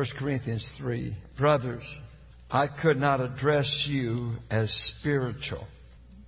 [0.00, 1.14] 1 Corinthians 3.
[1.36, 1.84] Brothers,
[2.50, 5.66] I could not address you as spiritual,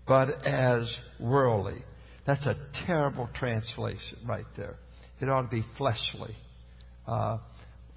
[0.07, 1.79] but as worldly.
[2.27, 2.55] That's a
[2.87, 4.75] terrible translation right there.
[5.23, 6.37] It ought to be fleshly.
[7.08, 7.39] Uh,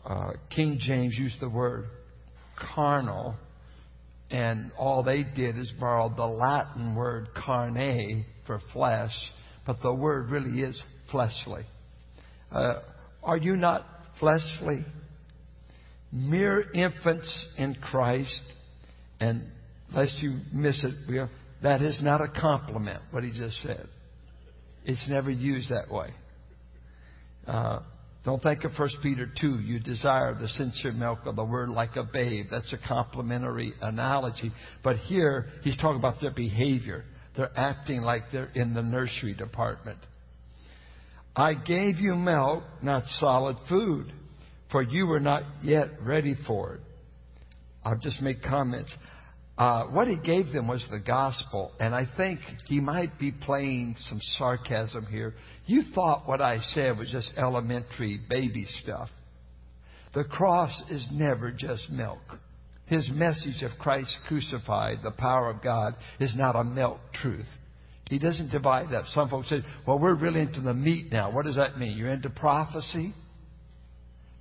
[0.05, 1.89] uh, King James used the word
[2.73, 3.35] carnal,
[4.31, 9.11] and all they did is borrow the Latin word carne for flesh,
[9.65, 10.81] but the word really is
[11.11, 11.63] fleshly.
[12.49, 12.75] Uh,
[13.21, 13.85] are you not
[14.21, 14.85] fleshly?
[16.17, 18.41] Mere infants in Christ,
[19.19, 19.43] and
[19.93, 21.29] lest you miss it,
[21.61, 23.85] that is not a compliment, what he just said.
[24.85, 26.11] It's never used that way.
[27.45, 27.79] Uh,
[28.23, 29.59] don't think of 1 Peter 2.
[29.59, 32.45] You desire the sincere milk of the word like a babe.
[32.49, 34.51] That's a complimentary analogy.
[34.85, 37.03] But here, he's talking about their behavior.
[37.35, 39.99] They're acting like they're in the nursery department.
[41.35, 44.13] I gave you milk, not solid food,
[44.75, 46.81] for you were not yet ready for it.
[47.85, 48.93] I'll just make comments.
[49.57, 53.95] Uh, what he gave them was the gospel, and I think he might be playing
[53.99, 55.33] some sarcasm here.
[55.65, 59.07] You thought what I said was just elementary baby stuff.
[60.13, 62.19] The cross is never just milk.
[62.87, 67.47] His message of Christ crucified, the power of God, is not a milk truth.
[68.09, 69.05] He doesn't divide that.
[69.07, 71.31] Some folks say, well, we're really into the meat now.
[71.31, 71.97] What does that mean?
[71.97, 73.13] You're into prophecy?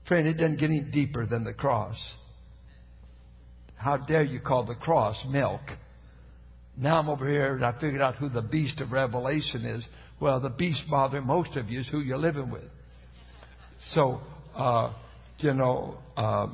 [0.07, 1.97] Friend, it doesn't get any deeper than the cross.
[3.77, 5.61] How dare you call the cross milk?
[6.77, 9.87] Now I'm over here and I figured out who the beast of Revelation is.
[10.21, 12.65] Well, the beast bothering most of you is who you're living with.
[13.93, 14.21] So,
[14.55, 14.93] uh,
[15.39, 16.49] you know, uh,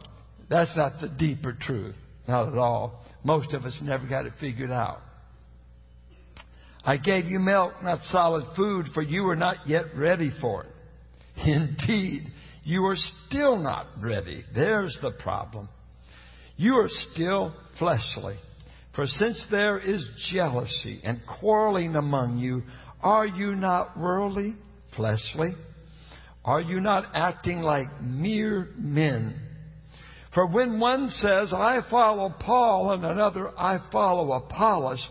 [0.49, 1.95] that's not the deeper truth.
[2.27, 3.05] Not at all.
[3.25, 5.01] Most of us never got it figured out.
[6.85, 10.71] I gave you milk, not solid food, for you were not yet ready for it.
[11.47, 12.31] Indeed,
[12.65, 14.45] you are still not ready.
[14.55, 15.69] There's the problem.
[16.57, 18.37] You are still fleshly.
[18.95, 22.63] For since there is jealousy and quarreling among you,
[23.03, 24.57] are you not worldly,
[24.97, 25.53] fleshly?
[26.45, 29.41] Are you not acting like mere men?
[30.35, 35.07] For when one says, I follow Paul, and another, I follow Apollos,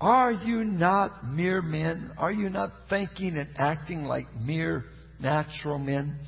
[0.00, 2.12] are you not mere men?
[2.16, 4.84] Are you not thinking and acting like mere
[5.20, 6.18] natural men?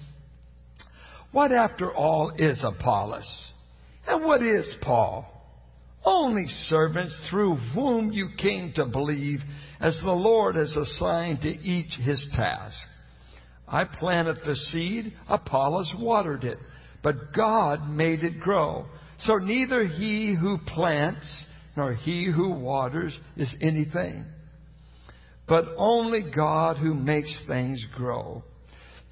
[1.33, 3.51] What, after all, is Apollos?
[4.07, 5.27] And what is Paul?
[6.05, 9.41] Only servants through whom you came to believe,
[9.81, 12.77] as the Lord has assigned to each his task.
[13.67, 16.59] I planted the seed, Apollos watered it,
[17.03, 18.87] but God made it grow.
[19.21, 21.45] So neither he who plants
[21.77, 24.27] nor he who waters is anything,
[25.49, 28.43] but only God who makes things grow.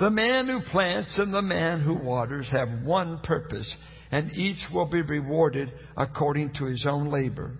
[0.00, 3.76] The man who plants and the man who waters have one purpose
[4.10, 7.52] and each will be rewarded according to his own labor.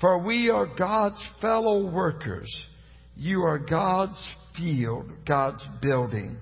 [0.00, 2.50] For we are God's fellow workers.
[3.16, 6.38] You are God's field, God's building.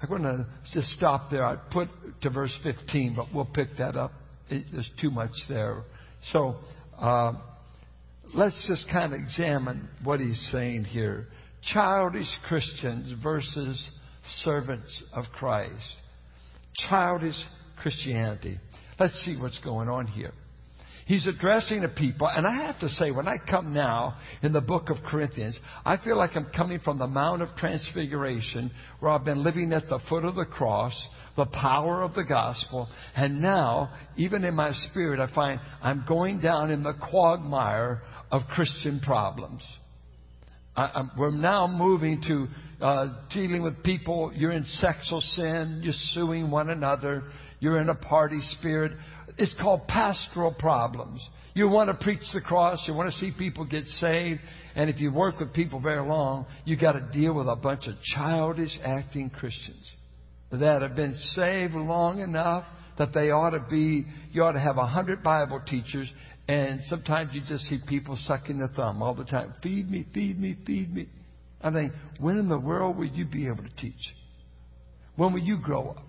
[0.00, 1.44] I'm going to just stop there.
[1.44, 1.88] I put
[2.22, 4.12] to verse 15, but we'll pick that up.
[4.48, 5.82] It, there's too much there.
[6.30, 6.56] So
[6.96, 7.32] uh,
[8.32, 11.26] let's just kind of examine what he's saying here.
[11.62, 13.90] Childish Christians versus
[14.42, 15.96] servants of Christ.
[16.88, 17.36] Childish
[17.80, 18.58] Christianity.
[18.98, 20.32] Let's see what's going on here.
[21.08, 24.60] He's addressing the people, and I have to say, when I come now in the
[24.60, 29.24] book of Corinthians, I feel like I'm coming from the Mount of Transfiguration, where I've
[29.24, 30.92] been living at the foot of the cross,
[31.34, 33.88] the power of the gospel, and now,
[34.18, 39.62] even in my spirit, I find I'm going down in the quagmire of Christian problems.
[40.78, 42.46] I, we're now moving to
[42.84, 44.32] uh, dealing with people.
[44.34, 45.80] You're in sexual sin.
[45.82, 47.24] You're suing one another.
[47.58, 48.92] You're in a party spirit.
[49.36, 51.26] It's called pastoral problems.
[51.54, 52.84] You want to preach the cross.
[52.86, 54.40] You want to see people get saved.
[54.76, 57.88] And if you work with people very long, you got to deal with a bunch
[57.88, 59.90] of childish acting Christians
[60.52, 62.64] that have been saved long enough
[62.98, 66.10] that they ought to be, you ought to have a hundred Bible teachers
[66.48, 69.52] and sometimes you just see people sucking their thumb all the time.
[69.62, 71.06] Feed me, feed me, feed me.
[71.60, 74.14] I think, when in the world will you be able to teach?
[75.16, 76.04] When will you grow up?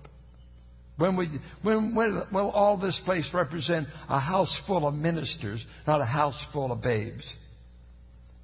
[0.97, 5.65] When will, you, when, when will all this place represent a house full of ministers,
[5.87, 7.27] not a house full of babes?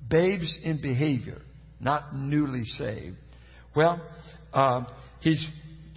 [0.10, 1.42] Babes in behavior,
[1.80, 3.18] not newly saved.
[3.76, 4.02] Well,
[4.54, 4.86] uh,
[5.22, 5.46] he's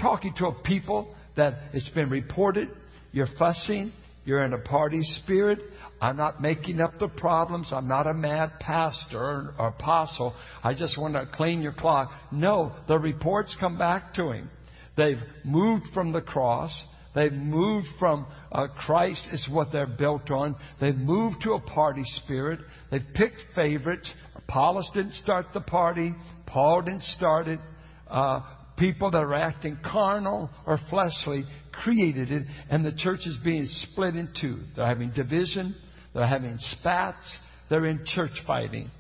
[0.01, 2.69] talking to a people that it's been reported
[3.13, 3.93] you're fussing,
[4.29, 5.59] you're in a party spirit.
[6.03, 7.69] I'm not making up the problems.
[7.73, 10.35] I'm not a mad pastor or apostle.
[10.63, 12.11] I just want to clean your clock.
[12.31, 14.51] No, the reports come back to him.
[14.99, 15.17] They've
[15.47, 16.71] moved from the cross.
[17.15, 20.57] They've moved from uh, Christ is what they're built on.
[20.79, 22.61] They've moved to a party spirit.
[22.91, 24.13] They've picked favorites.
[24.37, 26.15] Apollos didn't start the party.
[26.47, 27.61] Paul didn't start it.
[28.07, 28.43] Uh,
[28.79, 34.15] people that are acting carnal or fleshly created it, and the church is being split
[34.15, 34.59] in two.
[34.75, 35.75] They're having division.
[36.15, 37.37] They're having spats.
[37.71, 38.91] They're in church fighting.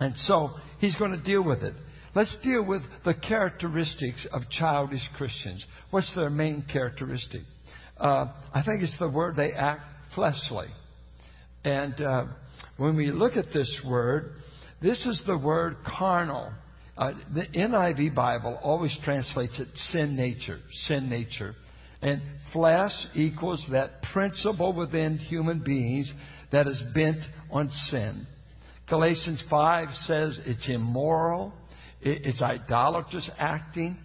[0.00, 0.50] And so
[0.80, 1.74] he's going to deal with it.
[2.14, 5.64] Let's deal with the characteristics of childish Christians.
[5.90, 7.42] What's their main characteristic?
[7.96, 9.82] Uh, I think it's the word they act
[10.14, 10.68] fleshly.
[11.64, 12.24] And uh,
[12.76, 14.32] when we look at this word,
[14.80, 16.52] this is the word carnal.
[16.96, 21.54] Uh, the NIV Bible always translates it sin nature, sin nature.
[22.00, 26.12] And flesh equals that principle within human beings
[26.52, 27.18] that is bent
[27.50, 28.26] on sin.
[28.88, 31.52] Galatians 5 says it's immoral,
[32.00, 33.96] it's idolatrous acting.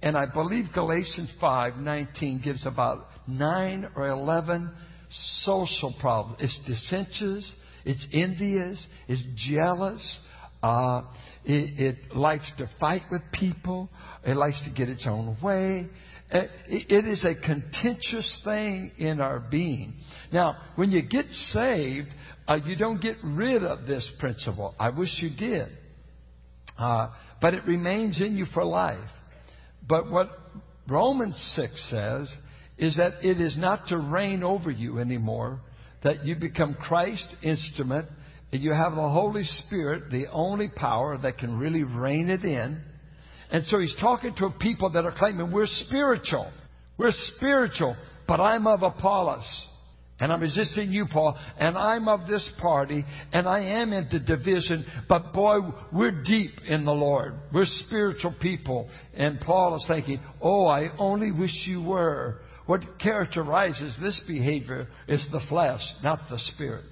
[0.00, 4.70] And I believe Galatians 5:19 gives about 9 or 11
[5.10, 6.38] social problems.
[6.40, 7.52] It's dissensions,
[7.84, 10.18] it's envious, it's jealous,
[10.62, 11.02] uh,
[11.48, 13.88] it, it, likes to fight with people,
[14.24, 15.86] it likes to get its own way.
[16.30, 19.94] Uh, it is a contentious thing in our being.
[20.30, 22.08] Now, when you get saved,
[22.46, 24.74] uh, you don't get rid of this principle.
[24.78, 25.68] I wish you did.
[26.78, 27.08] Uh,
[27.40, 28.98] but it remains in you for life.
[29.88, 30.28] But what
[30.86, 32.30] Romans 6 says
[32.76, 35.60] is that it is not to reign over you anymore,
[36.04, 38.06] that you become Christ's instrument,
[38.50, 42.80] you have the Holy Spirit, the only power that can really rein it in.
[43.50, 46.50] And so he's talking to people that are claiming we're spiritual.
[46.96, 47.96] We're spiritual,
[48.26, 49.66] but I'm of Apollos.
[50.20, 51.38] And I'm resisting you, Paul.
[51.58, 53.04] And I'm of this party.
[53.32, 54.84] And I am into division.
[55.08, 55.58] But boy,
[55.92, 57.34] we're deep in the Lord.
[57.52, 58.88] We're spiritual people.
[59.14, 62.40] And Paul is thinking, oh, I only wish you were.
[62.66, 66.84] What characterizes this behavior is the flesh, not the spirit.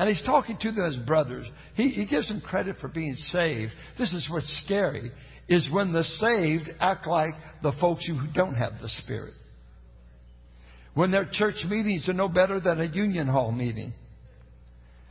[0.00, 1.46] And he's talking to them as brothers.
[1.74, 3.72] He, he gives them credit for being saved.
[3.98, 5.12] This is what's scary,
[5.46, 9.34] is when the saved act like the folks who don't have the spirit.
[10.94, 13.92] When their church meetings are no better than a union hall meeting.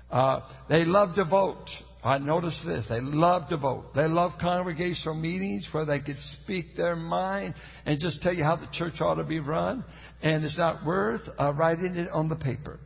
[0.09, 0.39] Uh,
[0.69, 1.68] they love to vote.
[2.03, 2.88] I noticed this.
[2.89, 3.94] They love to vote.
[3.94, 7.53] They love congregational meetings where they could speak their mind
[7.85, 9.85] and just tell you how the church ought to be run.
[10.24, 12.80] And it's not worth uh, writing it on the paper.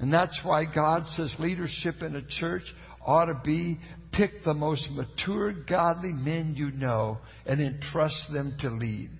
[0.00, 2.62] And that's why God says leadership in a church
[3.04, 3.78] ought to be
[4.12, 9.10] pick the most mature, godly men you know and entrust them to lead.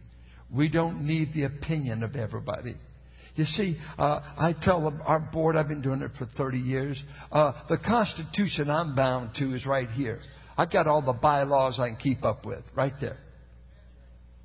[0.53, 2.75] We don't need the opinion of everybody.
[3.37, 7.53] You see, uh, I tell our board, I've been doing it for 30 years, uh,
[7.69, 10.21] the Constitution I'm bound to is right here.
[10.57, 13.19] I've got all the bylaws I can keep up with, right there.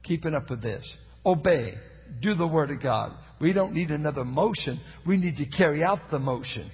[0.04, 0.86] Keeping up with this.
[1.26, 1.74] Obey.
[2.22, 3.14] Do the Word of God.
[3.40, 4.80] We don't need another motion.
[5.06, 6.70] We need to carry out the motion.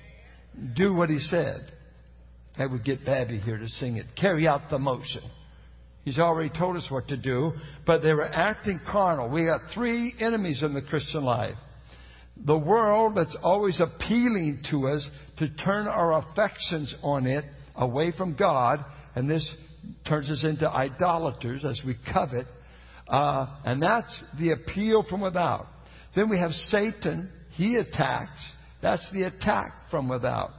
[0.75, 1.61] Do what He said.
[2.57, 4.05] I would get Babby here to sing it.
[4.19, 5.21] Carry out the motion.
[6.03, 7.53] He's already told us what to do,
[7.85, 9.29] but they were acting carnal.
[9.29, 11.55] We got three enemies in the Christian life.
[12.43, 18.35] The world that's always appealing to us to turn our affections on it away from
[18.35, 18.83] God,
[19.15, 19.47] and this
[20.07, 22.47] turns us into idolaters as we covet,
[23.07, 25.67] uh, and that's the appeal from without.
[26.15, 27.29] Then we have Satan.
[27.51, 28.39] He attacks.
[28.81, 30.51] That's the attack from without.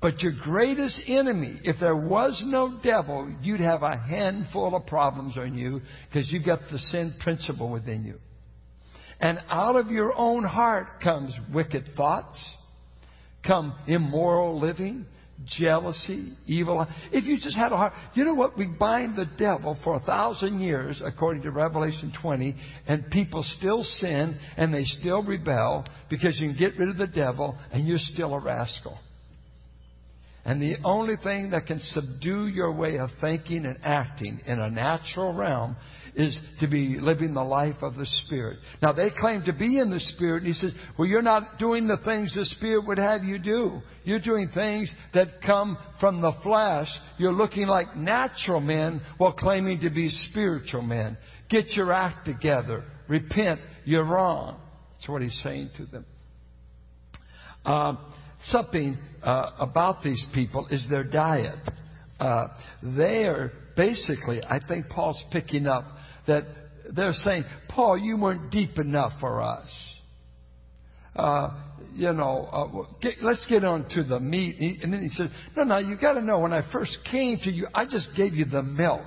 [0.00, 5.38] But your greatest enemy, if there was no devil, you'd have a handful of problems
[5.38, 8.18] on you because you've got the sin principle within you.
[9.20, 12.38] And out of your own heart comes wicked thoughts,
[13.46, 15.06] come immoral living,
[15.44, 16.86] jealousy, evil.
[17.12, 18.56] If you just had a heart, you know what?
[18.56, 22.54] We bind the devil for a thousand years, according to Revelation 20,
[22.88, 27.06] and people still sin and they still rebel because you can get rid of the
[27.06, 28.98] devil and you're still a rascal.
[30.46, 34.70] And the only thing that can subdue your way of thinking and acting in a
[34.70, 35.76] natural realm
[36.16, 38.58] is to be living the life of the Spirit.
[38.82, 41.86] Now, they claim to be in the Spirit, and he says, Well, you're not doing
[41.86, 43.82] the things the Spirit would have you do.
[44.04, 46.88] You're doing things that come from the flesh.
[47.18, 51.18] You're looking like natural men while claiming to be spiritual men.
[51.50, 52.84] Get your act together.
[53.08, 53.60] Repent.
[53.84, 54.58] You're wrong.
[54.94, 56.06] That's what he's saying to them.
[57.66, 57.98] Um,
[58.46, 61.58] something uh, about these people is their diet.
[62.18, 62.48] Uh,
[62.82, 65.84] they are basically, I think Paul's picking up
[66.26, 66.44] that
[66.94, 69.68] they're saying, Paul, you weren't deep enough for us.
[71.14, 71.50] Uh,
[71.94, 74.82] you know, uh, get, let's get on to the meat.
[74.82, 77.50] And then he says, no, no, you got to know, when I first came to
[77.50, 79.06] you, I just gave you the milk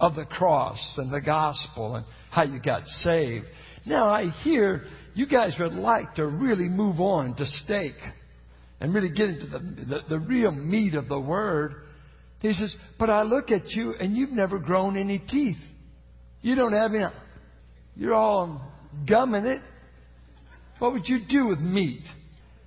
[0.00, 3.46] of the cross and the gospel and how you got saved.
[3.86, 4.84] Now I hear
[5.14, 7.94] you guys would like to really move on to steak
[8.80, 11.74] and really get into the, the, the real meat of the word.
[12.40, 15.56] He says, but I look at you and you've never grown any teeth.
[16.44, 17.06] You don't have any,
[17.96, 18.60] you're all
[19.08, 19.62] gumming it.
[20.78, 22.02] What would you do with meat?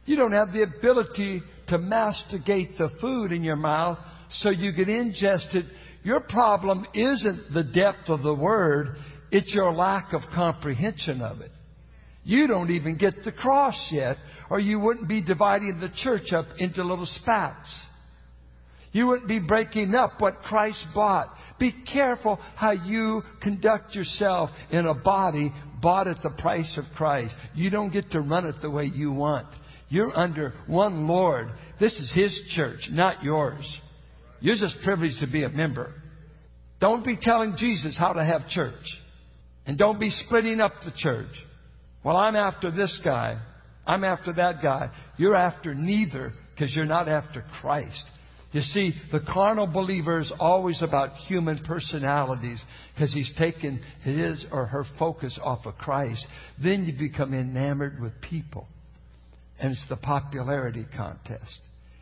[0.08, 4.00] You don't have the ability to masticate the food in your mouth
[4.32, 5.66] so you can ingest it.
[6.04, 8.96] Your problem isn't the depth of the word,
[9.30, 11.52] it's your lack of comprehension of it.
[12.24, 14.18] You don't even get the cross yet,
[14.50, 17.72] or you wouldn't be dividing the church up into little spats.
[18.98, 21.32] You wouldn't be breaking up what Christ bought.
[21.60, 27.36] Be careful how you conduct yourself in a body bought at the price of Christ.
[27.54, 29.46] You don't get to run it the way you want.
[29.90, 31.50] You're under one Lord.
[31.80, 33.62] This is His church, not yours.
[34.40, 35.94] You're just privileged to be a member.
[36.82, 38.74] Don't be telling Jesus how to have church.
[39.68, 41.36] And don't be splitting up the church.
[42.04, 43.40] Well, I'm after this guy.
[43.86, 44.90] I'm after that guy.
[45.18, 48.04] You're after neither because you're not after Christ.
[48.58, 52.60] You see, the carnal believer is always about human personalities
[52.92, 56.26] because he's taken his or her focus off of Christ.
[56.60, 58.68] Then you become enamored with people.
[59.60, 61.60] And it's the popularity contest.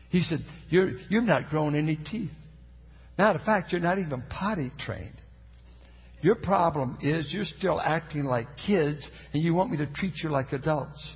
[0.08, 0.38] He said,
[0.70, 2.30] You're, You've not grown any teeth.
[3.18, 5.20] Matter of fact, you're not even potty trained.
[6.22, 10.30] Your problem is you're still acting like kids and you want me to treat you
[10.30, 11.06] like adults.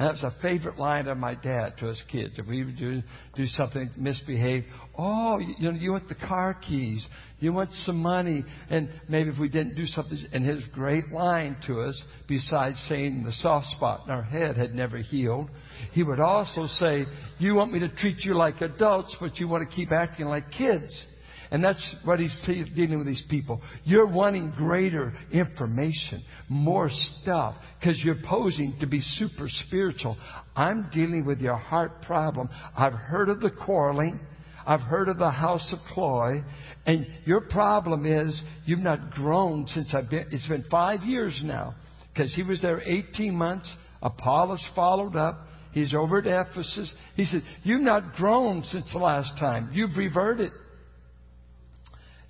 [0.00, 2.38] That was a favorite line of my dad to us kids.
[2.38, 3.02] If we would do,
[3.36, 4.64] do something, misbehave,
[4.96, 7.06] oh, you, you know, you want the car keys,
[7.38, 11.54] you want some money, and maybe if we didn't do something, and his great line
[11.66, 15.50] to us, besides saying the soft spot in our head had never healed,
[15.92, 17.04] he would also say,
[17.38, 20.50] you want me to treat you like adults, but you want to keep acting like
[20.50, 21.04] kids.
[21.52, 23.60] And that's what he's dealing with these people.
[23.84, 30.16] You're wanting greater information, more stuff, because you're posing to be super spiritual.
[30.54, 32.48] I'm dealing with your heart problem.
[32.76, 34.20] I've heard of the quarreling.
[34.64, 36.42] I've heard of the house of Chloe.
[36.86, 41.74] And your problem is you've not grown since I've been, it's been five years now.
[42.12, 43.74] Because he was there 18 months.
[44.02, 45.46] Apollos followed up.
[45.72, 46.92] He's over at Ephesus.
[47.16, 49.70] He said, You've not grown since the last time.
[49.72, 50.52] You've reverted.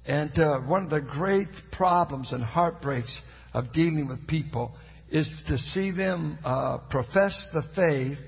[0.06, 3.16] And uh, one of the great problems and heartbreaks
[3.52, 4.74] of dealing with people
[5.10, 8.18] is to see them uh, profess the faith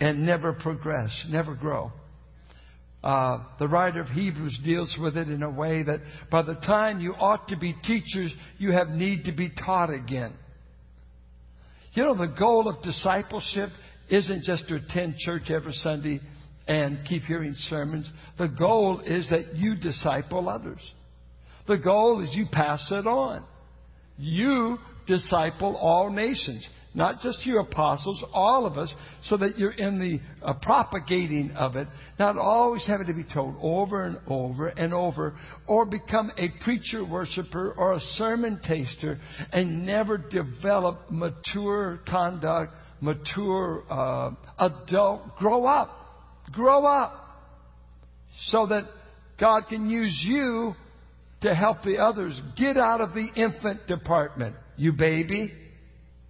[0.00, 1.92] and never progress, never grow.
[3.02, 7.00] Uh, the writer of Hebrews deals with it in a way that by the time
[7.00, 10.34] you ought to be teachers, you have need to be taught again.
[11.92, 13.70] You know, the goal of discipleship
[14.10, 16.20] isn't just to attend church every Sunday
[16.68, 18.08] and keep hearing sermons.
[18.38, 20.80] The goal is that you disciple others.
[21.70, 23.44] The goal is you pass it on.
[24.18, 30.00] You disciple all nations, not just you apostles, all of us, so that you're in
[30.00, 31.86] the uh, propagating of it,
[32.18, 35.36] not always having to be told over and over and over,
[35.68, 39.20] or become a preacher worshiper or a sermon taster
[39.52, 45.36] and never develop mature conduct, mature uh, adult.
[45.36, 45.96] Grow up.
[46.50, 47.14] Grow up.
[48.46, 48.86] So that
[49.38, 50.74] God can use you
[51.42, 54.56] to help the others get out of the infant department.
[54.76, 55.52] You baby.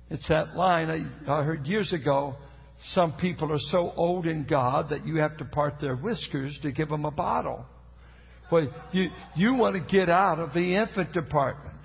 [0.08, 2.36] It's that line I, I heard years ago.
[2.94, 6.72] Some people are so old in God that you have to part their whiskers to
[6.72, 7.64] give them a bottle.
[8.50, 11.76] Well, you, you want to get out of the infant department.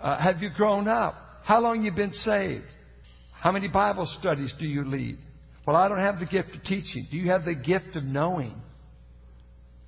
[0.00, 1.14] Uh, have you grown up?
[1.44, 2.64] How long you been saved?
[3.32, 5.18] How many Bible studies do you lead?
[5.66, 7.06] Well, I don't have the gift of teaching.
[7.10, 8.54] Do you have the gift of knowing?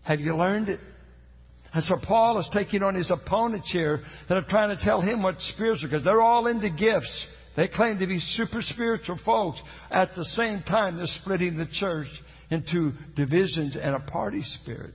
[0.04, 0.80] Have you learned it?
[1.75, 5.23] And so Paul is taking on his opponents here that are trying to tell him
[5.23, 7.26] what's spiritual because they're all into gifts.
[7.57, 9.61] They claim to be super spiritual folks.
[9.91, 12.09] At the same time, they're splitting the church
[12.50, 14.93] into divisions and a party spirit.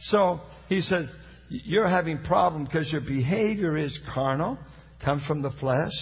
[0.00, 1.08] So he said,
[1.48, 4.58] you're having problem because your behavior is carnal,
[5.04, 5.92] comes from the flesh.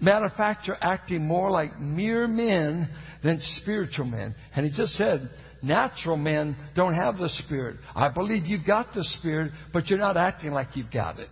[0.00, 2.88] Matter of fact, you're acting more like mere men
[3.22, 4.34] than spiritual men.
[4.54, 5.28] And he just said,
[5.62, 7.76] Natural men don't have the Spirit.
[7.94, 11.28] I believe you've got the Spirit, but you're not acting like you've got it.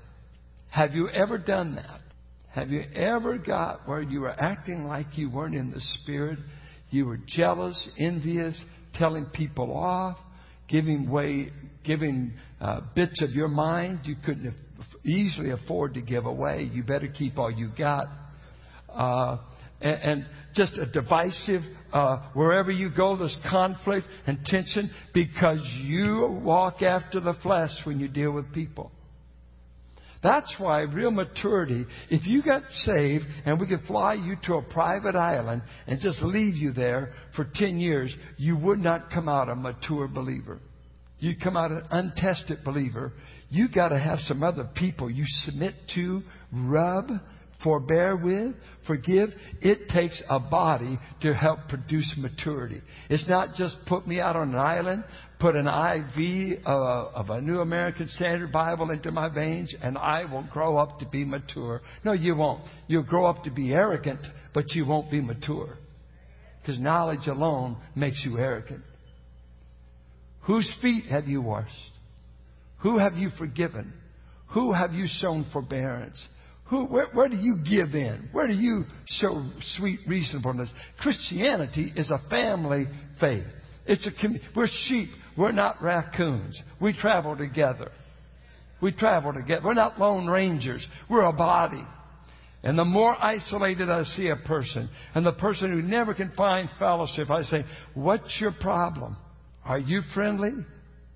[0.71, 2.00] Have you ever done that?
[2.54, 6.38] Have you ever got where you were acting like you weren't in the Spirit?
[6.90, 8.61] You were jealous, envious,
[8.95, 10.16] telling people off,
[10.68, 11.50] giving way,
[11.85, 14.54] giving uh, bits of your mind you couldn't
[15.04, 16.68] easily afford to give away.
[16.73, 18.06] You better keep all you got.
[18.92, 19.38] Uh,
[19.80, 26.40] and, and just a divisive, uh, wherever you go, there's conflict and tension because you
[26.42, 28.90] walk after the flesh when you deal with people.
[30.23, 34.62] That's why real maturity, if you got saved and we could fly you to a
[34.62, 39.49] private island and just leave you there for 10 years, you would not come out
[39.49, 40.59] a mature believer.
[41.18, 43.12] You'd come out an untested believer.
[43.50, 47.09] You got to have some other people you submit to, rub,
[47.62, 48.54] forbear with,
[48.86, 49.30] forgive.
[49.60, 52.80] It takes a body to help produce maturity.
[53.08, 55.04] It's not just put me out on an island,
[55.40, 56.70] put an IV uh,
[57.14, 61.06] of a New American Standard Bible into my veins, and I will grow up to
[61.06, 61.82] be mature.
[62.04, 62.62] No, you won't.
[62.86, 64.20] You'll grow up to be arrogant,
[64.54, 65.76] but you won't be mature.
[66.60, 68.82] Because knowledge alone makes you arrogant.
[70.42, 71.72] Whose feet have you washed?
[72.78, 73.92] Who have you forgiven?
[74.54, 76.25] Who have you shown forbearance?
[76.68, 78.28] Who, where, where do you give in?
[78.32, 80.73] Where do you show sweet reasonableness?
[80.99, 82.87] Christianity is a family
[83.20, 83.44] faith.
[83.87, 84.11] It's a
[84.54, 85.08] we're sheep.
[85.38, 86.61] We're not raccoons.
[86.80, 87.92] We travel together.
[88.82, 89.62] We travel together.
[89.64, 90.85] We're not lone rangers.
[91.08, 91.85] We're a body.
[92.64, 96.68] And the more isolated I see a person, and the person who never can find
[96.80, 99.16] fellowship, I say, What's your problem?
[99.64, 100.52] Are you friendly?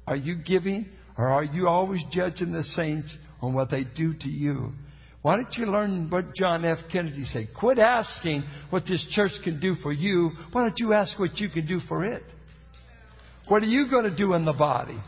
[0.06, 0.86] Are you giving?
[1.18, 4.70] Or are you always judging the saints on what they do to you?
[5.22, 6.78] Why don't you learn what John F.
[6.90, 7.48] Kennedy said?
[7.58, 10.30] Quit asking what this church can do for you.
[10.52, 12.22] Why don't you ask what you can do for it?
[13.48, 14.98] What are you going to do in the body?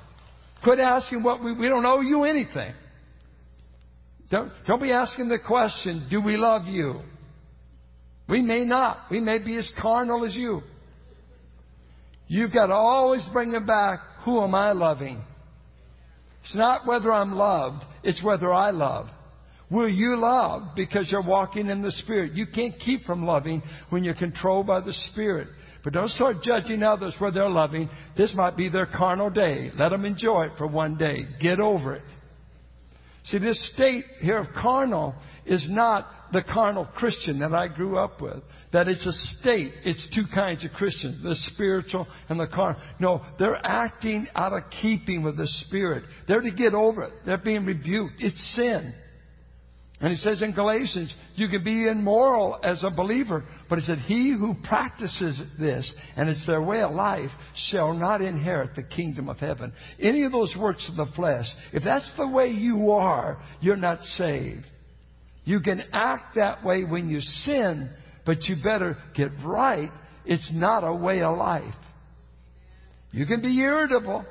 [0.63, 2.75] Quit asking what we, we don't owe you anything.
[4.31, 7.01] Don't, don't be asking the question, do we love you?
[8.29, 8.99] We may not.
[9.11, 10.63] We may be as carnal as you.
[12.29, 15.23] You've got to always bring it back, who am I loving?
[16.43, 19.09] It's not whether I'm loved, it's whether I love.
[19.73, 22.35] Will you love because you're walking in the Spirit?
[22.35, 25.49] You can't keep from loving when you're controlled by the Spirit.
[25.83, 27.89] But don't start judging others where they're loving.
[28.15, 29.71] This might be their carnal day.
[29.79, 31.25] Let them enjoy it for one day.
[31.41, 32.03] Get over it.
[33.25, 35.15] See, this state here of carnal
[35.47, 38.43] is not the carnal Christian that I grew up with.
[38.73, 39.73] That it's a state.
[39.85, 42.81] It's two kinds of Christians, the spiritual and the carnal.
[43.01, 46.05] No, they're acting out of keeping with the Spirit.
[46.29, 47.13] They're to get over it.
[47.25, 48.17] They're being rebuked.
[48.19, 48.95] It's sin.
[50.03, 53.99] And he says in Galatians, you can be immoral as a believer, but he said,
[53.99, 57.31] he who practices this, and it's their way of life,
[57.71, 59.73] shall not inherit the kingdom of heaven.
[60.01, 64.03] Any of those works of the flesh, if that's the way you are, you're not
[64.03, 64.67] saved.
[65.45, 67.89] You can act that way when you sin,
[68.27, 69.91] but you better get right.
[70.25, 71.75] It's not a way of life.
[73.13, 74.25] You can be irritable.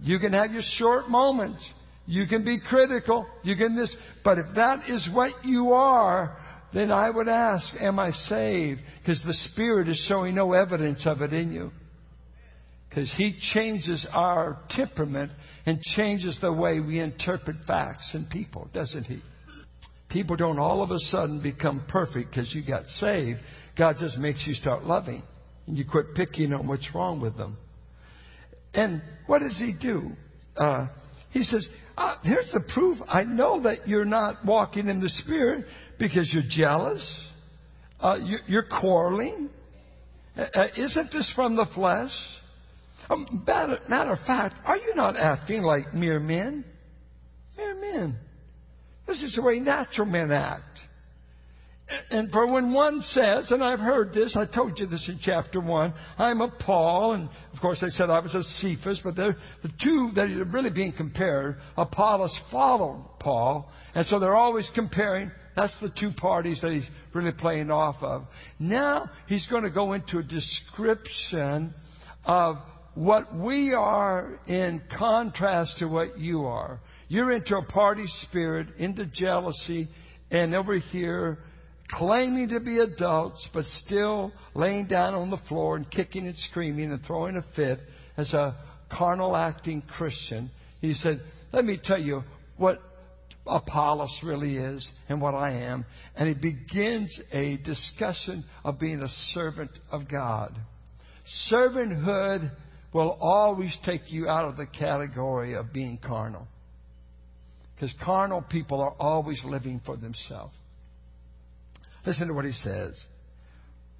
[0.00, 1.64] You can have your short moments.
[2.06, 3.26] You can be critical.
[3.42, 3.94] You can this.
[4.24, 6.36] But if that is what you are,
[6.74, 8.80] then I would ask, am I saved?
[9.00, 11.70] Because the Spirit is showing no evidence of it in you.
[12.88, 15.32] Because He changes our temperament
[15.64, 19.20] and changes the way we interpret facts and people, doesn't He?
[20.10, 23.38] People don't all of a sudden become perfect because you got saved.
[23.78, 25.22] God just makes you start loving.
[25.66, 27.56] And you quit picking on what's wrong with them.
[28.74, 30.10] And what does He do?
[30.56, 30.88] Uh,
[31.32, 31.66] he says,
[31.96, 32.98] uh, here's the proof.
[33.08, 35.64] I know that you're not walking in the Spirit
[35.98, 37.28] because you're jealous.
[38.00, 39.48] Uh, you, you're quarreling.
[40.36, 42.10] Uh, uh isn't this from the flesh?
[43.08, 46.64] Um, matter, matter of fact, are you not acting like mere men?
[47.56, 48.18] Mere men.
[49.06, 50.71] This is the way natural men act.
[52.10, 55.60] And for when one says, and I've heard this, I told you this in chapter
[55.60, 59.34] one, I'm a Paul, and of course they said I was a Cephas, but the
[59.82, 61.56] two that are really being compared.
[61.76, 65.30] Apollos followed Paul, and so they're always comparing.
[65.56, 68.24] That's the two parties that he's really playing off of.
[68.58, 71.74] Now he's going to go into a description
[72.24, 72.56] of
[72.94, 76.80] what we are in contrast to what you are.
[77.08, 79.88] You're into a party spirit, into jealousy,
[80.30, 81.38] and over here,
[81.92, 86.90] claiming to be adults, but still laying down on the floor and kicking and screaming
[86.92, 87.80] and throwing a fit
[88.16, 88.56] as a
[88.90, 90.50] carnal acting Christian.
[90.80, 91.20] He said,
[91.52, 92.22] Let me tell you
[92.56, 92.80] what
[93.46, 95.84] Apollos really is and what I am.
[96.16, 100.56] And he begins a discussion of being a servant of God.
[101.50, 102.50] Servanthood
[102.92, 106.46] will always take you out of the category of being carnal.
[107.74, 110.54] Because carnal people are always living for themselves.
[112.04, 112.98] Listen to what he says.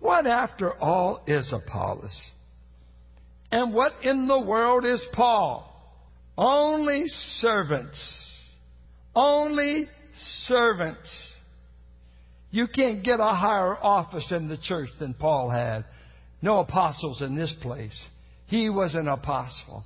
[0.01, 2.19] What after all is Apollos?
[3.53, 5.69] And what in the world is Paul?
[6.37, 8.19] Only servants.
[9.15, 9.87] Only
[10.47, 11.09] servants.
[12.51, 15.85] You can't get a higher office in the church than Paul had.
[16.41, 17.99] No apostles in this place.
[18.47, 19.85] He was an apostle.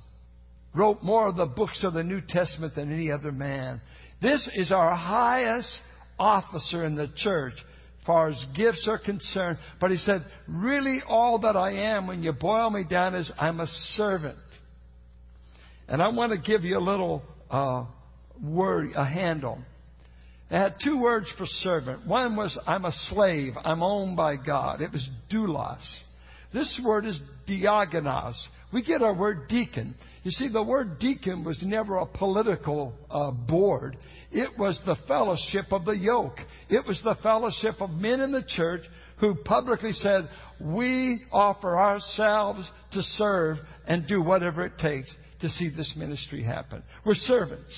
[0.73, 3.81] Wrote more of the books of the New Testament than any other man.
[4.21, 5.69] This is our highest
[6.19, 7.53] officer in the church
[8.07, 9.59] far as gifts are concerned.
[9.79, 13.59] But he said, really all that I am when you boil me down is I'm
[13.59, 14.37] a servant.
[15.87, 17.85] And I want to give you a little uh,
[18.43, 19.59] word, a handle.
[20.49, 22.07] It had two words for servant.
[22.07, 23.53] One was, I'm a slave.
[23.63, 24.81] I'm owned by God.
[24.81, 25.85] It was doulos.
[26.53, 28.35] This word is diakonos.
[28.73, 29.95] We get our word deacon.
[30.23, 33.97] You see, the word deacon was never a political uh, board.
[34.31, 36.37] It was the fellowship of the yoke.
[36.69, 38.81] It was the fellowship of men in the church
[39.19, 45.09] who publicly said, we offer ourselves to serve and do whatever it takes
[45.41, 46.83] to see this ministry happen.
[47.05, 47.73] We're servants.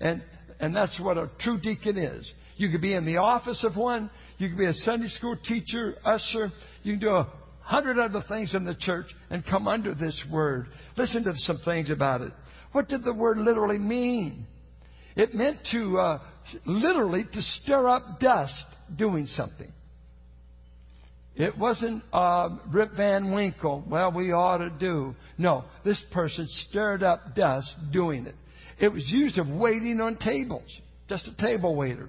[0.00, 0.22] And,
[0.60, 2.30] and that's what a true deacon is.
[2.56, 4.10] You could be in the office of one.
[4.38, 6.50] You could be a Sunday school teacher, usher.
[6.82, 7.32] You can do a
[7.68, 10.68] hundred other things in the church and come under this word.
[10.96, 12.32] Listen to some things about it.
[12.72, 14.46] What did the word literally mean?
[15.16, 16.18] It meant to uh,
[16.64, 18.64] literally to stir up dust
[18.96, 19.70] doing something.
[21.34, 25.14] It wasn't uh, Rip Van Winkle, well, we ought to do.
[25.36, 28.34] No, this person stirred up dust doing it.
[28.80, 30.74] It was used of waiting on tables,
[31.06, 32.08] just a table waiter.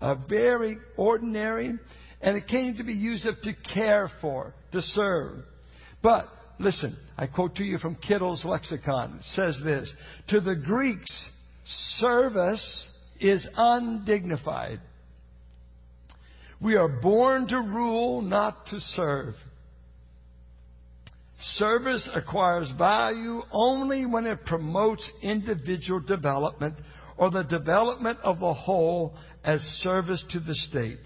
[0.00, 1.74] A very ordinary,
[2.20, 5.38] and it came to be used of to care for, to serve.
[6.02, 9.18] But listen, I quote to you from Kittel's lexicon.
[9.18, 9.92] It says this
[10.28, 11.24] To the Greeks,
[11.98, 12.86] service
[13.20, 14.80] is undignified.
[16.60, 19.34] We are born to rule, not to serve.
[21.40, 26.74] Service acquires value only when it promotes individual development
[27.16, 31.00] or the development of the whole as service to the state.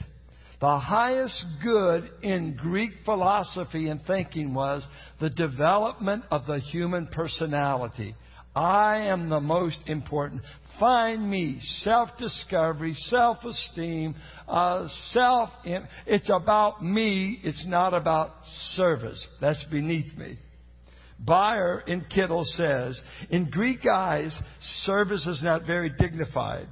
[0.61, 4.87] The highest good in Greek philosophy and thinking was
[5.21, 8.15] the development of the human personality.
[8.55, 10.43] I am the most important.
[10.79, 14.15] Find me self discovery, self esteem,
[14.49, 15.51] uh, self.
[16.07, 17.41] It's about me.
[17.43, 18.31] It's not about
[18.75, 19.27] service.
[19.41, 20.37] That's beneath me.
[21.25, 24.37] Beyer in Kittel says, in Greek eyes,
[24.85, 26.69] service is not very dignified.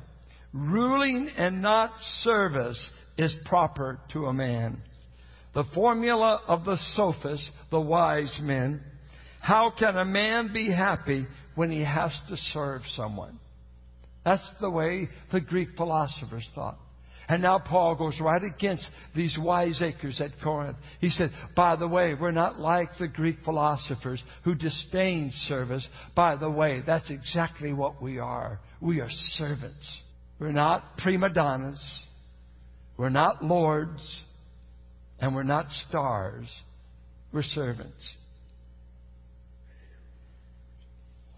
[0.53, 4.83] Ruling and not service is proper to a man.
[5.55, 8.83] The formula of the sophists, the wise men,
[9.41, 13.39] how can a man be happy when he has to serve someone?
[14.25, 16.79] That's the way the Greek philosophers thought.
[17.29, 20.77] And now Paul goes right against these wiseacres at Corinth.
[21.01, 25.87] He said, by the way, we're not like the Greek philosophers who disdain service.
[26.15, 28.61] By the way, that's exactly what we are.
[28.81, 30.03] We are servants.
[30.43, 31.81] We're not prima donnas.
[32.97, 34.03] We're not lords.
[35.21, 36.49] And we're not stars.
[37.33, 38.03] We're servants.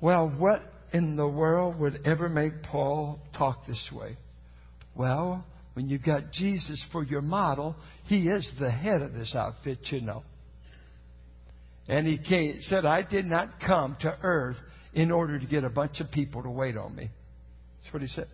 [0.00, 0.62] Well, what
[0.94, 4.16] in the world would ever make Paul talk this way?
[4.94, 9.80] Well, when you've got Jesus for your model, he is the head of this outfit,
[9.90, 10.22] you know.
[11.88, 14.56] And he came, said, I did not come to earth
[14.94, 17.10] in order to get a bunch of people to wait on me.
[17.82, 18.28] That's what he said.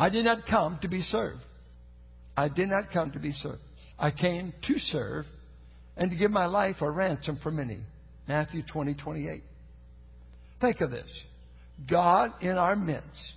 [0.00, 1.44] I did not come to be served.
[2.34, 3.60] I did not come to be served.
[3.98, 5.26] I came to serve
[5.94, 7.80] and to give my life a ransom for many.
[8.26, 9.42] Matthew 20, 28.
[10.58, 11.06] Think of this.
[11.86, 13.34] God in our midst.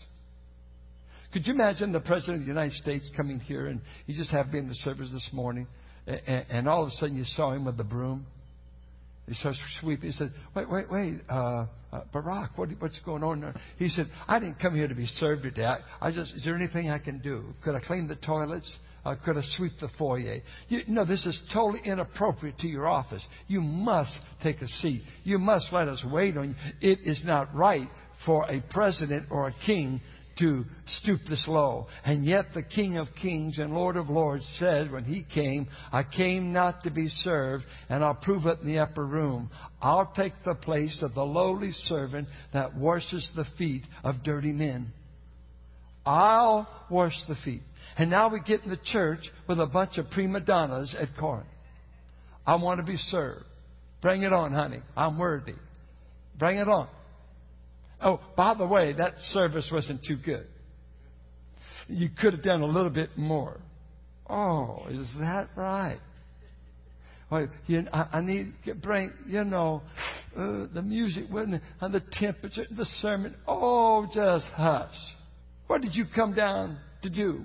[1.33, 4.53] Could you imagine the President of the United States coming here and he just happened
[4.53, 5.67] to be in the service this morning
[6.07, 8.25] and, and all of a sudden you saw him with the broom?
[9.27, 10.11] He starts sweeping.
[10.11, 13.53] He said, "Wait, wait, wait, uh, uh, Barack, what, what's going on?" There?
[13.77, 15.65] He said, "I didn't come here to be served today.
[15.65, 17.45] I, I just, is there anything I can do?
[17.63, 18.71] Could I clean the toilets?
[19.05, 20.39] Uh, could I sweep the foyer?
[20.69, 23.25] You, no, this is totally inappropriate to your office.
[23.47, 25.03] You must take a seat.
[25.23, 26.55] You must let us wait on you.
[26.81, 27.89] It is not right
[28.25, 29.99] for a president or a king
[30.39, 31.87] to stoop this low.
[32.05, 36.03] And yet the King of Kings and Lord of Lords said when he came, I
[36.03, 39.49] came not to be served, and I'll prove it in the upper room.
[39.81, 44.91] I'll take the place of the lowly servant that washes the feet of dirty men.
[46.05, 47.61] I'll wash the feet.
[47.97, 51.47] And now we get in the church with a bunch of prima donnas at Corinth.
[52.45, 53.45] I want to be served.
[54.01, 54.81] Bring it on, honey.
[54.97, 55.55] I'm worthy.
[56.37, 56.89] Bring it on.
[58.03, 60.47] Oh, by the way, that service wasn't too good.
[61.87, 63.59] You could have done a little bit more.
[64.29, 65.99] Oh, is that right?
[67.29, 69.81] Well, you, I, I need to bring, you know,
[70.37, 73.35] uh, the music and the temperature, the sermon.
[73.47, 74.95] Oh, just hush.
[75.67, 77.43] What did you come down to do?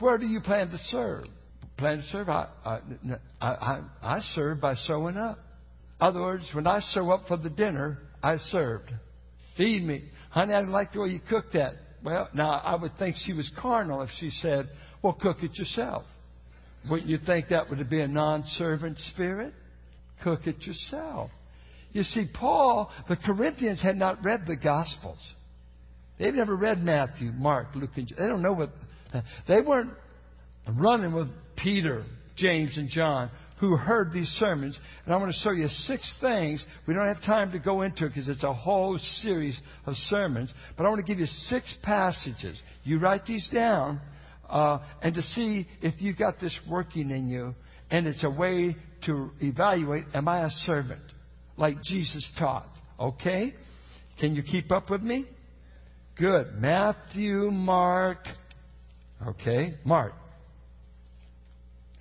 [0.00, 1.24] Where do you plan to serve?
[1.76, 2.28] Plan to serve?
[2.28, 2.80] I, I,
[3.40, 5.38] I, I serve by showing up.
[6.00, 8.90] In other words, when I show up for the dinner, I served.
[9.58, 10.04] Feed me.
[10.30, 11.74] Honey, I didn't like the way you cooked that.
[12.02, 14.70] well, now I would think she was carnal if she said,
[15.02, 16.04] well, cook it yourself.
[16.88, 19.52] Wouldn't you think that would be a non-servant spirit?
[20.22, 21.30] Cook it yourself.
[21.92, 25.18] You see, Paul, the Corinthians had not read the Gospels.
[26.18, 28.18] They've never read Matthew, Mark, Luke, and John.
[28.18, 28.70] They don't know what.
[29.48, 29.92] They weren't
[30.68, 32.04] running with Peter,
[32.36, 34.78] James, and John who heard these sermons.
[35.04, 36.64] And I want to show you six things.
[36.86, 40.52] We don't have time to go into it because it's a whole series of sermons.
[40.76, 42.60] But I want to give you six passages.
[42.84, 44.00] You write these down
[44.48, 47.54] uh, and to see if you've got this working in you.
[47.90, 51.02] And it's a way to evaluate am I a servant?
[51.56, 52.68] Like Jesus taught.
[53.00, 53.54] Okay?
[54.20, 55.26] Can you keep up with me?
[56.16, 56.54] Good.
[56.54, 58.18] Matthew, Mark.
[59.26, 60.12] Okay, Mark.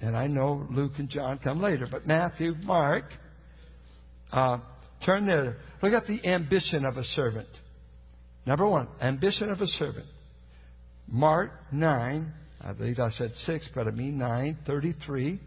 [0.01, 3.05] And I know Luke and John come later, but Matthew, Mark,
[4.31, 4.59] uh,
[5.05, 5.57] turn there.
[5.81, 7.47] Look at the ambition of a servant.
[8.45, 10.05] Number one, ambition of a servant.
[11.07, 15.39] Mark 9, I believe I said 6, but I mean 9, 33.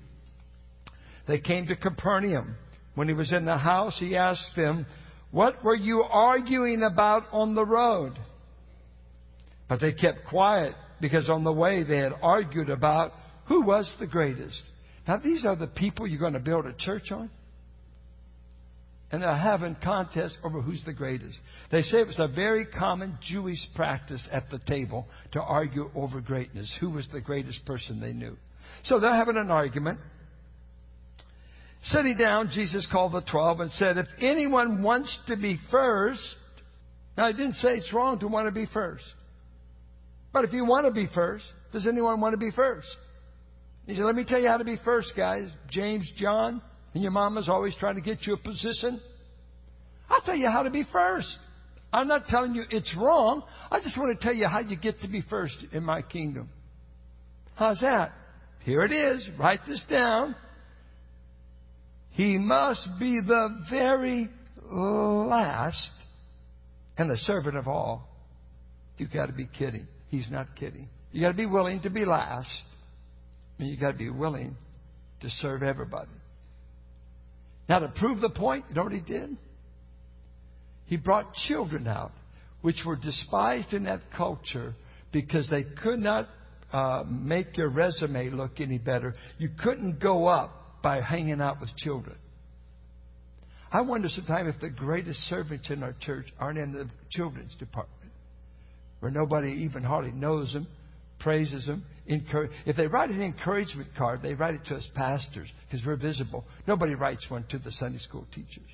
[1.29, 2.57] They came to Capernaum.
[2.95, 4.85] When he was in the house, he asked them,
[5.31, 8.19] What were you arguing about on the road?
[9.69, 13.13] But they kept quiet because on the way they had argued about
[13.51, 14.63] who was the greatest?
[15.09, 17.29] Now, these are the people you're going to build a church on.
[19.11, 21.37] And they're having contests over who's the greatest.
[21.73, 26.21] They say it was a very common Jewish practice at the table to argue over
[26.21, 26.73] greatness.
[26.79, 28.37] Who was the greatest person they knew?
[28.85, 29.99] So they're having an argument.
[31.83, 36.37] Sitting down, Jesus called the twelve and said, If anyone wants to be first,
[37.17, 39.13] now I didn't say it's wrong to want to be first.
[40.33, 42.87] But if you want to be first, does anyone want to be first?
[43.91, 45.49] He said, Let me tell you how to be first, guys.
[45.69, 46.63] James, John,
[46.95, 49.01] and your mama's always trying to get you a position.
[50.09, 51.27] I'll tell you how to be first.
[51.93, 53.43] I'm not telling you it's wrong.
[53.69, 56.51] I just want to tell you how you get to be first in my kingdom.
[57.57, 58.13] How's that?
[58.61, 59.29] Here it is.
[59.37, 60.37] Write this down.
[62.11, 64.29] He must be the very
[64.71, 65.91] last
[66.97, 68.09] and the servant of all.
[68.99, 69.89] You've got to be kidding.
[70.11, 70.89] He's not kidding.
[71.11, 72.63] You've got to be willing to be last
[73.69, 74.57] you've got to be willing
[75.21, 76.11] to serve everybody.
[77.69, 79.37] Now, to prove the point, you know what he did?
[80.87, 82.13] He brought children out,
[82.63, 84.75] which were despised in that culture
[85.13, 86.29] because they could not
[86.73, 89.15] uh, make your resume look any better.
[89.39, 92.17] You couldn't go up by hanging out with children.
[93.73, 98.13] I wonder sometimes if the greatest servants in our church aren't in the children's department,
[98.99, 100.67] where nobody even hardly knows them,
[101.21, 101.85] praises them.
[102.07, 106.45] If they write an encouragement card, they write it to us pastors because we're visible.
[106.67, 108.69] Nobody writes one to the Sunday school teachers.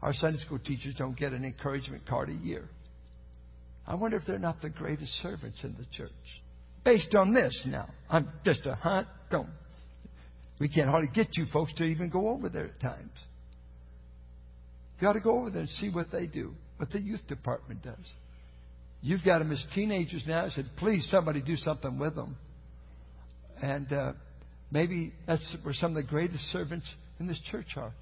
[0.00, 2.68] Our Sunday school teachers don't get an encouragement card a year.
[3.86, 6.12] I wonder if they're not the greatest servants in the church.
[6.84, 7.88] Based on this now.
[8.08, 9.08] I'm just a hunt.
[9.30, 9.50] Don't.
[10.60, 13.10] We can't hardly get you folks to even go over there at times.
[15.00, 17.82] You ought to go over there and see what they do, what the youth department
[17.82, 17.94] does.
[19.00, 20.46] You've got them as teenagers now.
[20.46, 22.36] I said, please, somebody do something with them.
[23.62, 24.12] And uh,
[24.70, 26.88] maybe that's where some of the greatest servants
[27.20, 27.92] in this church are.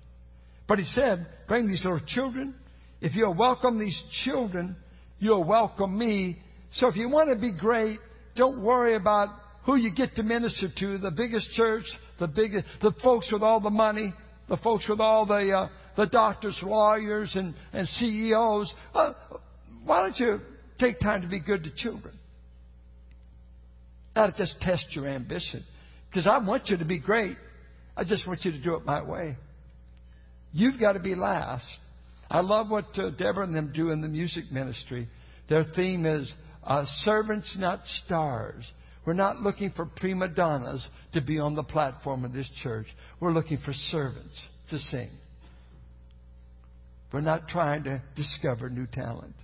[0.69, 2.55] But he said, bring these little children.
[3.01, 4.77] If you'll welcome these children,
[5.19, 6.39] you'll welcome me.
[6.73, 7.99] So if you want to be great,
[8.35, 9.29] don't worry about
[9.65, 11.85] who you get to minister to, the biggest church,
[12.19, 14.13] the biggest, the folks with all the money,
[14.49, 18.73] the folks with all the, uh, the doctors, lawyers, and, and CEOs.
[18.95, 19.13] Uh,
[19.85, 20.41] why don't you
[20.79, 22.19] Take time to be good to children.
[24.15, 25.63] That'll just test your ambition.
[26.09, 27.37] Because I want you to be great.
[27.97, 29.37] I just want you to do it my way.
[30.53, 31.67] You've got to be last.
[32.31, 35.09] I love what uh, Deborah and them do in the music ministry.
[35.49, 36.33] Their theme is
[36.65, 38.65] uh, servants, not stars.
[39.07, 42.87] We're not looking for prima donnas to be on the platform of this church.
[43.21, 45.11] We're looking for servants to sing.
[47.13, 49.35] We're not trying to discover new talent.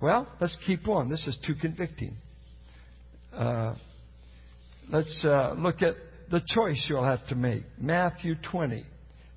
[0.00, 1.10] Well, let's keep on.
[1.10, 2.14] This is too convicting.
[3.34, 3.74] Uh,
[4.90, 5.94] let's uh, look at
[6.30, 7.64] the choice you'll have to make.
[7.78, 8.82] Matthew 20.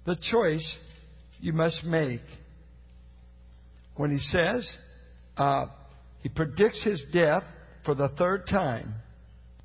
[0.06, 0.78] The choice
[1.42, 2.22] you must make.
[3.98, 4.72] When he says,
[5.36, 5.66] uh,
[6.22, 7.44] he predicts his death
[7.86, 8.94] for the third time.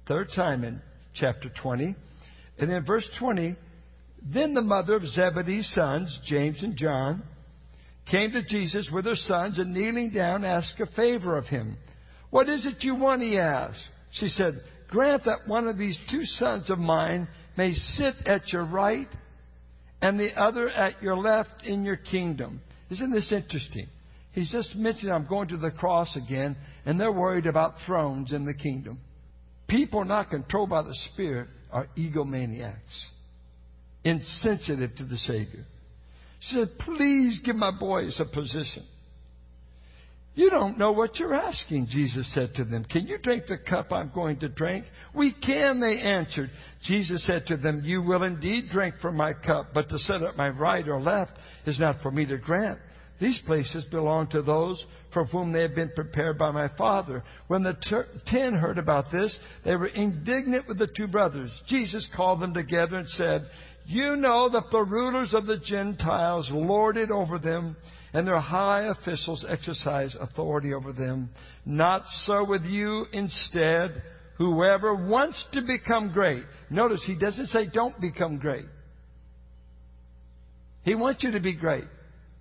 [0.08, 0.82] Third time in
[1.14, 1.94] chapter 20.
[2.58, 3.54] And in verse 20,
[4.34, 7.22] then the mother of Zebedee's sons, James and John,
[8.10, 11.76] came to Jesus with her sons and kneeling down asked a favor of him.
[12.30, 13.22] What is it you want?
[13.22, 13.86] He asked.
[14.12, 14.54] She said,
[14.88, 19.08] Grant that one of these two sons of mine may sit at your right
[20.00, 22.60] and the other at your left in your kingdom.
[22.90, 23.88] Isn't this interesting?
[24.32, 28.46] He's just mentioning I'm going to the cross again, and they're worried about thrones in
[28.46, 29.00] the kingdom.
[29.68, 32.76] People not controlled by the Spirit are egomaniacs,
[34.04, 35.66] insensitive to the Savior.
[36.40, 38.84] She said, Please give my boys a position.
[40.38, 42.84] You don't know what you're asking, Jesus said to them.
[42.84, 44.84] Can you drink the cup I'm going to drink?
[45.12, 46.50] We can, they answered.
[46.84, 50.36] Jesus said to them, You will indeed drink from my cup, but to sit at
[50.36, 51.32] my right or left
[51.66, 52.78] is not for me to grant.
[53.20, 54.80] These places belong to those
[55.12, 57.24] for whom they have been prepared by my Father.
[57.48, 61.50] When the ter- ten heard about this, they were indignant with the two brothers.
[61.66, 63.42] Jesus called them together and said,
[63.88, 67.74] You know that the rulers of the Gentiles lord it over them
[68.12, 71.30] and their high officials exercise authority over them.
[71.64, 74.02] Not so with you instead.
[74.36, 76.42] Whoever wants to become great.
[76.68, 78.66] Notice he doesn't say don't become great.
[80.82, 81.84] He wants you to be great.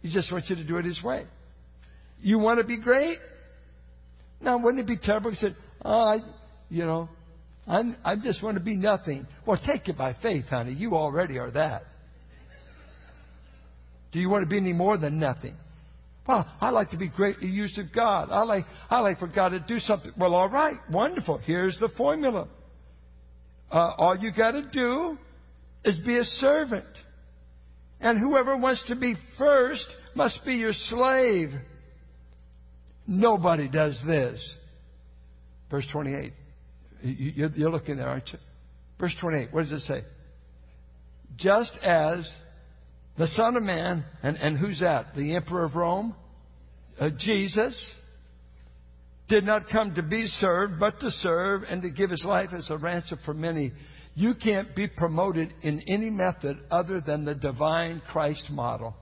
[0.02, 1.24] He just wants you to do it his way.
[2.20, 3.20] You want to be great?
[4.42, 5.56] Now, wouldn't it be terrible if he said,
[5.86, 6.18] oh, I,
[6.70, 7.08] you know,
[7.68, 9.28] I'm, I just want to be nothing.
[9.46, 10.74] Well, take it by faith, honey.
[10.74, 11.84] You already are that.
[14.12, 15.56] Do you want to be any more than nothing?
[16.28, 18.30] Well, I like to be greatly used of God.
[18.32, 20.12] I like, I like for God to do something.
[20.18, 21.38] Well, all right, wonderful.
[21.40, 22.48] Here's the formula.
[23.72, 25.18] Uh, all you got to do
[25.84, 26.86] is be a servant.
[28.00, 31.50] And whoever wants to be first must be your slave.
[33.08, 34.56] Nobody does this.
[35.72, 36.34] Verse 28.
[37.02, 38.40] You're looking there, aren't you?
[39.00, 39.54] Verse 28.
[39.54, 40.02] What does it say?
[41.38, 42.28] Just as
[43.18, 45.16] the Son of Man, and, and who's that?
[45.16, 46.16] The Emperor of Rome?
[47.00, 47.80] Uh, Jesus
[49.28, 52.70] did not come to be served, but to serve and to give his life as
[52.70, 53.72] a ransom for many.
[54.16, 58.96] You can't be promoted in any method other than the divine Christ model.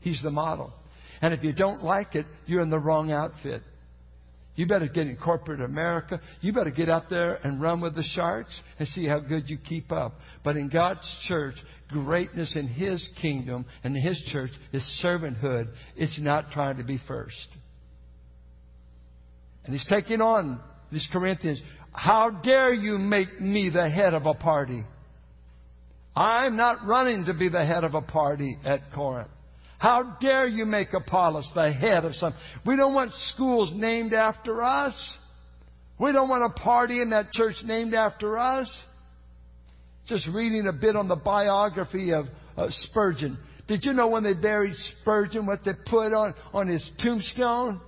[0.00, 0.72] He's the model.
[1.20, 3.62] And if you don't like it, you're in the wrong outfit.
[4.54, 6.20] You better get in corporate America.
[6.40, 9.56] You better get out there and run with the sharks and see how good you
[9.56, 10.14] keep up.
[10.44, 11.54] But in God's church,
[11.88, 15.68] greatness in His kingdom and His church is servanthood.
[15.96, 17.48] It's not trying to be first.
[19.64, 20.60] And He's taking on
[20.90, 21.62] these Corinthians.
[21.92, 24.84] How dare you make me the head of a party?
[26.14, 29.30] I'm not running to be the head of a party at Corinth.
[29.82, 32.32] How dare you make Apollos the head of some?
[32.64, 34.94] We don't want schools named after us.
[35.98, 38.72] We don't want a party in that church named after us.
[40.06, 43.36] Just reading a bit on the biography of uh, Spurgeon.
[43.66, 47.80] Did you know when they buried Spurgeon what they put on, on his tombstone?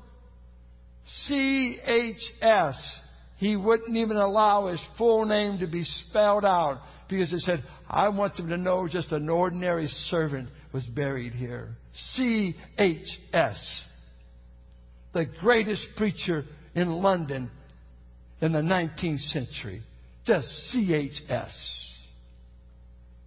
[1.29, 2.99] C-H-S.
[3.37, 8.09] He wouldn't even allow his full name to be spelled out because he said, I
[8.09, 11.77] want them to know just an ordinary servant was buried here.
[12.17, 13.83] C.H.S.
[15.13, 17.49] The greatest preacher in London
[18.41, 19.83] in the 19th century.
[20.27, 21.53] Just C.H.S.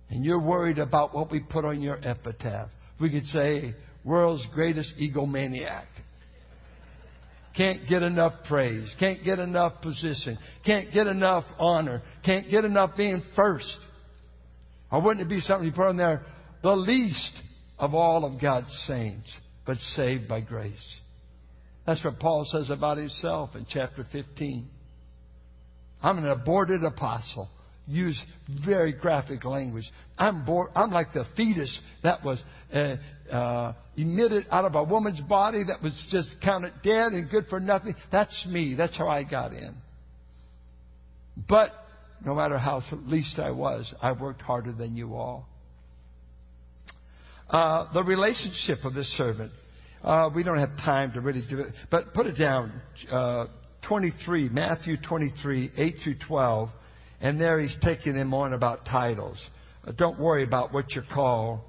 [0.09, 2.67] And you're worried about what we put on your epitaph.
[2.99, 5.85] We could say, world's greatest egomaniac.
[7.55, 8.93] Can't get enough praise.
[8.99, 10.37] Can't get enough position.
[10.65, 12.01] Can't get enough honor.
[12.25, 13.77] Can't get enough being first.
[14.91, 16.25] Or wouldn't it be something you put on there?
[16.63, 17.31] The least
[17.77, 19.29] of all of God's saints,
[19.65, 20.73] but saved by grace.
[21.85, 24.67] That's what Paul says about himself in chapter 15.
[26.01, 27.49] I'm an aborted apostle.
[27.87, 28.21] Use
[28.65, 29.89] very graphic language.
[30.17, 32.43] I'm, born, I'm like the fetus that was
[32.73, 32.95] uh,
[33.33, 37.61] uh, emitted out of a woman's body that was just counted dead and good for
[37.61, 37.95] nothing.
[38.11, 38.75] That's me.
[38.75, 39.73] That's how I got in.
[41.47, 41.71] But
[42.25, 45.47] no matter how least I was, I worked harder than you all.
[47.49, 49.51] Uh, the relationship of this servant.
[50.03, 52.81] Uh, we don't have time to really do it, but put it down.
[53.11, 53.45] Uh,
[53.87, 56.69] 23, Matthew 23, 8 through 12.
[57.21, 59.41] And there he's taking them on about titles.
[59.85, 61.61] Uh, don't worry about what you're called.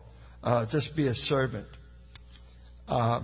[0.42, 1.66] Uh, just be a servant.
[2.88, 3.20] Uh,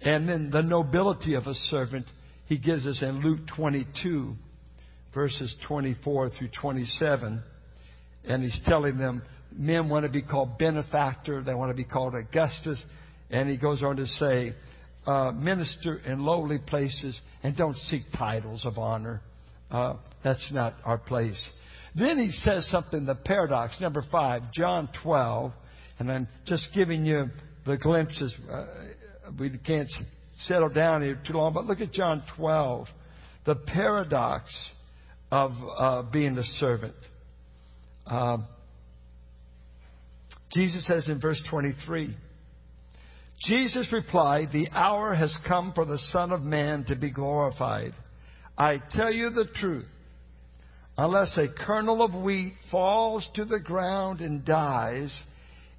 [0.00, 2.06] and then the nobility of a servant
[2.46, 4.34] he gives us in Luke 22,
[5.12, 7.42] verses 24 through 27.
[8.26, 9.22] And he's telling them
[9.56, 12.82] men want to be called benefactor, they want to be called Augustus.
[13.30, 14.54] And he goes on to say,
[15.06, 19.20] uh, minister in lowly places and don't seek titles of honor.
[19.70, 21.40] Uh, that's not our place.
[21.94, 25.52] Then he says something, the paradox, number five, John 12,
[25.98, 27.26] and I'm just giving you
[27.66, 28.34] the glimpses.
[28.50, 28.64] Uh,
[29.38, 29.88] we can't
[30.40, 32.86] settle down here too long, but look at John 12,
[33.46, 34.70] the paradox
[35.30, 36.94] of uh, being a servant.
[38.06, 38.46] Um,
[40.54, 42.16] Jesus says in verse 23,
[43.46, 47.92] Jesus replied, The hour has come for the Son of Man to be glorified.
[48.56, 49.86] I tell you the truth.
[50.96, 55.12] Unless a kernel of wheat falls to the ground and dies,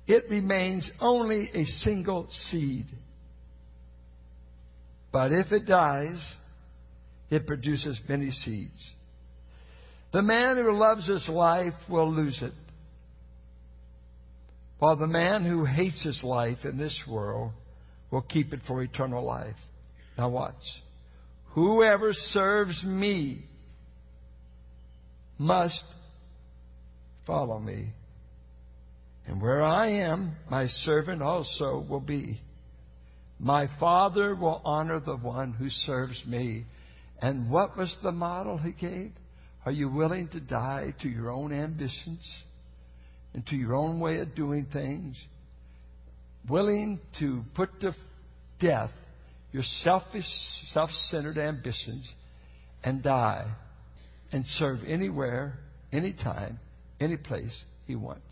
[0.07, 2.85] it remains only a single seed.
[5.13, 6.21] But if it dies,
[7.29, 8.91] it produces many seeds.
[10.11, 12.53] The man who loves his life will lose it,
[14.79, 17.51] while the man who hates his life in this world
[18.11, 19.55] will keep it for eternal life.
[20.17, 20.53] Now watch.
[21.53, 23.45] Whoever serves me
[25.37, 25.83] must
[27.25, 27.89] follow me.
[29.27, 32.39] And where I am, my servant also will be.
[33.39, 36.65] My Father will honor the one who serves me.
[37.21, 39.11] And what was the model he gave?
[39.65, 42.23] Are you willing to die to your own ambitions
[43.35, 45.15] and to your own way of doing things?
[46.49, 47.91] Willing to put to
[48.61, 48.91] death
[49.51, 50.25] your selfish,
[50.73, 52.09] self centered ambitions
[52.83, 53.45] and die
[54.31, 55.59] and serve anywhere,
[55.91, 56.59] anytime,
[56.99, 57.53] any place
[57.87, 58.23] he wants.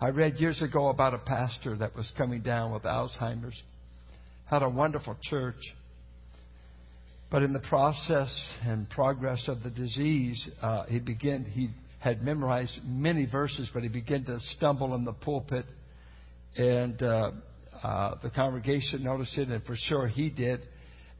[0.00, 3.60] I read years ago about a pastor that was coming down with Alzheimer's,
[4.46, 5.60] had a wonderful church,
[7.30, 8.32] but in the process
[8.64, 11.70] and progress of the disease, uh, he began, he
[12.02, 15.64] had memorized many verses, but he began to stumble in the pulpit.
[16.56, 17.30] And uh,
[17.80, 20.60] uh, the congregation noticed it, and for sure he did.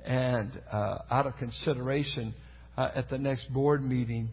[0.05, 2.35] And uh, out of consideration,
[2.77, 4.31] uh, at the next board meeting,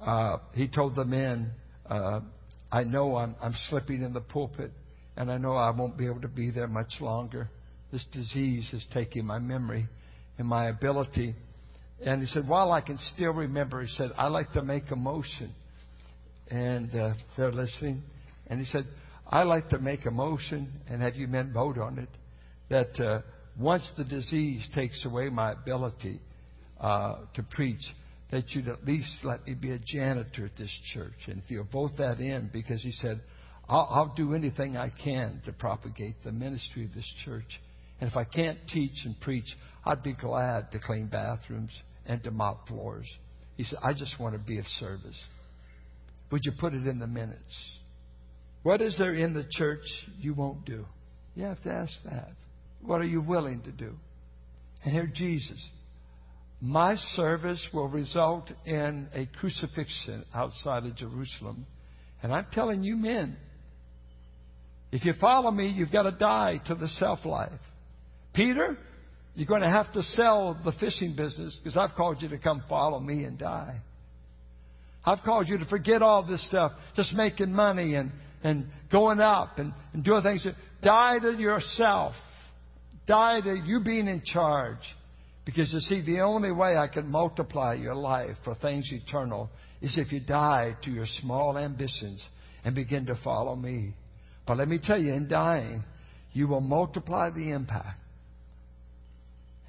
[0.00, 1.50] uh, he told the men,
[1.88, 2.20] uh,
[2.72, 4.72] I know I'm, I'm slipping in the pulpit,
[5.18, 7.50] and I know I won't be able to be there much longer.
[7.92, 9.86] This disease is taking my memory
[10.38, 11.34] and my ability.
[12.02, 14.96] And he said, while I can still remember, he said, I like to make a
[14.96, 15.52] motion.
[16.50, 18.02] And uh, they're listening.
[18.48, 18.86] And he said,
[19.28, 22.08] I like to make a motion and have you men vote on it
[22.68, 23.20] that uh,
[23.58, 26.20] once the disease takes away my ability
[26.80, 27.82] uh, to preach,
[28.30, 31.14] that you'd at least let me be a janitor at this church.
[31.26, 33.20] And if you vote that in, because he said,
[33.68, 37.60] I'll, I'll do anything I can to propagate the ministry of this church.
[38.00, 39.44] And if I can't teach and preach,
[39.84, 41.76] I'd be glad to clean bathrooms
[42.06, 43.06] and to mop floors.
[43.56, 45.20] He said, I just want to be of service.
[46.30, 47.78] Would you put it in the minutes?
[48.62, 49.84] What is there in the church
[50.18, 50.86] you won't do?
[51.34, 52.32] You have to ask that.
[52.82, 53.94] What are you willing to do?
[54.84, 55.58] And here, Jesus.
[56.60, 61.66] My service will result in a crucifixion outside of Jerusalem.
[62.22, 63.36] And I'm telling you, men,
[64.92, 67.52] if you follow me, you've got to die to the self life.
[68.34, 68.76] Peter,
[69.34, 72.62] you're going to have to sell the fishing business because I've called you to come
[72.68, 73.80] follow me and die.
[75.04, 79.58] I've called you to forget all this stuff, just making money and, and going up
[79.58, 80.46] and, and doing things.
[80.82, 82.14] Die to yourself.
[83.06, 84.78] Die to you being in charge.
[85.46, 89.48] Because you see, the only way I can multiply your life for things eternal
[89.80, 92.22] is if you die to your small ambitions
[92.64, 93.94] and begin to follow me.
[94.46, 95.82] But let me tell you, in dying,
[96.32, 97.98] you will multiply the impact.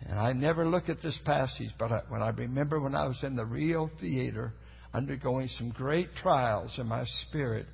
[0.06, 3.20] And I never look at this passage, but I, when I remember when I was
[3.24, 4.52] in the real theater
[4.94, 7.66] undergoing some great trials in my spirit,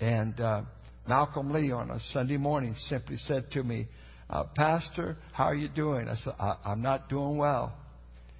[0.00, 0.62] and uh,
[1.06, 3.88] Malcolm Lee on a Sunday morning simply said to me,
[4.30, 6.08] uh, Pastor, how are you doing?
[6.08, 7.72] I said, I, I'm not doing well.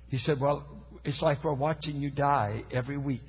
[0.09, 0.67] He said, Well,
[1.05, 3.23] it's like we're watching you die every week.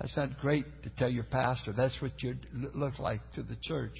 [0.00, 1.72] That's not great to tell your pastor.
[1.72, 2.36] That's what you
[2.74, 3.92] look like to the church.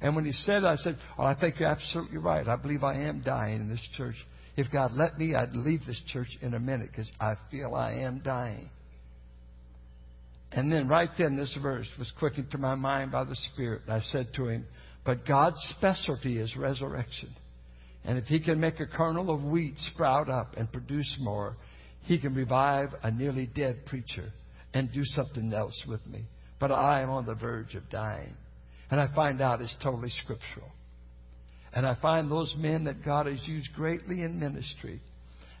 [0.00, 2.46] And when he said, that, I said, Oh, I think you're absolutely right.
[2.46, 4.16] I believe I am dying in this church.
[4.56, 7.92] If God let me, I'd leave this church in a minute because I feel I
[7.92, 8.70] am dying.
[10.52, 13.82] And then right then, this verse was quickened to my mind by the Spirit.
[13.88, 14.66] I said to him,
[15.04, 17.30] But God's specialty is resurrection.
[18.04, 21.56] And if He can make a kernel of wheat sprout up and produce more,
[22.02, 24.32] He can revive a nearly dead preacher
[24.72, 26.24] and do something else with me.
[26.60, 28.34] But I am on the verge of dying.
[28.90, 30.70] And I find out it's totally scriptural.
[31.74, 35.00] And I find those men that God has used greatly in ministry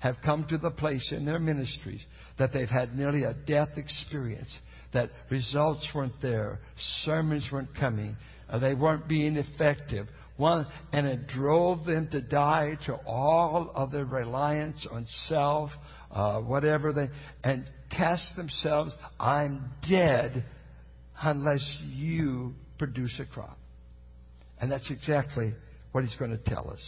[0.00, 2.04] have come to the place in their ministries
[2.38, 4.56] that they've had nearly a death experience,
[4.96, 6.60] that results weren't there,
[7.04, 8.16] sermons weren't coming,
[8.48, 10.06] uh, they weren't being effective.
[10.36, 15.70] One, and it drove them to die to all of their reliance on self,
[16.10, 17.08] uh, whatever they,
[17.42, 20.44] and cast themselves, I'm dead
[21.22, 23.58] unless you produce a crop.
[24.60, 25.54] And that's exactly
[25.92, 26.82] what he's going to tell us.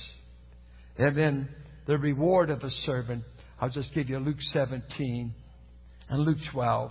[0.98, 1.48] And then
[1.86, 3.24] the reward of a servant,
[3.60, 5.32] I'll just give you Luke 17
[6.10, 6.90] and Luke 12.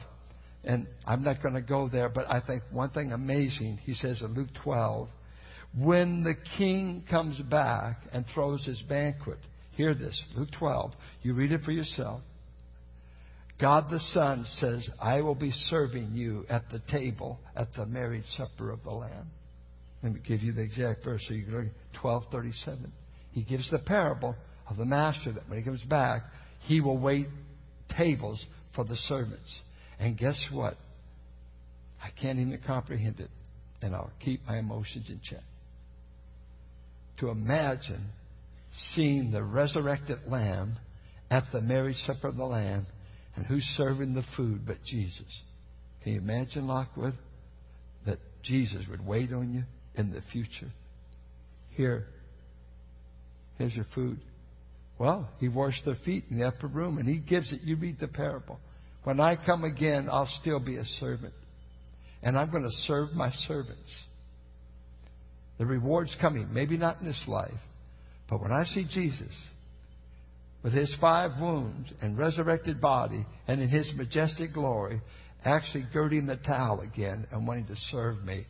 [0.67, 4.21] And I'm not going to go there, but I think one thing amazing, he says
[4.21, 5.07] in Luke 12,
[5.79, 9.39] When the king comes back and throws his banquet,
[9.71, 10.91] hear this, Luke 12,
[11.21, 12.21] you read it for yourself.
[13.61, 18.25] God the Son says, I will be serving you at the table at the marriage
[18.35, 19.31] supper of the Lamb.
[20.03, 21.67] Let me give you the exact verse so you can Luke
[22.01, 22.91] 1237.
[23.31, 24.35] He gives the parable
[24.69, 26.23] of the master that when he comes back,
[26.59, 27.27] he will wait
[27.97, 28.45] tables
[28.75, 29.49] for the servants.
[29.99, 30.75] And guess what?
[32.01, 33.29] I can't even comprehend it,
[33.81, 35.43] and I'll keep my emotions in check.
[37.19, 38.09] To imagine
[38.93, 40.77] seeing the resurrected Lamb
[41.31, 42.85] at the marriage supper of the Lamb,
[43.35, 45.41] and who's serving the food but Jesus?
[46.03, 47.13] Can you imagine, Lockwood,
[48.05, 49.63] that Jesus would wait on you
[49.95, 50.71] in the future?
[51.71, 52.05] Here,
[53.57, 54.19] here's your food.
[54.99, 57.61] Well, he washed their feet in the upper room, and he gives it.
[57.63, 58.59] You read the parable.
[59.07, 61.33] When I come again, I'll still be a servant.
[62.21, 63.89] And I'm going to serve my servants.
[65.57, 66.53] The reward's coming.
[66.53, 67.57] Maybe not in this life.
[68.29, 69.33] But when I see Jesus
[70.61, 74.99] with his five wounds and resurrected body and in his majestic glory,
[75.45, 78.45] actually girding the towel again and wanting to serve me,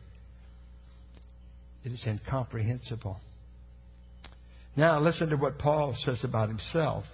[1.84, 3.16] it is incomprehensible.
[4.74, 7.04] Now, listen to what Paul says about himself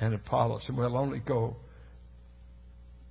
[0.00, 1.56] and Apollos, and we'll only go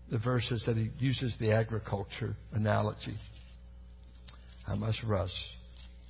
[0.10, 3.18] the verses that he uses the agriculture analogy.
[4.68, 5.34] I must rush.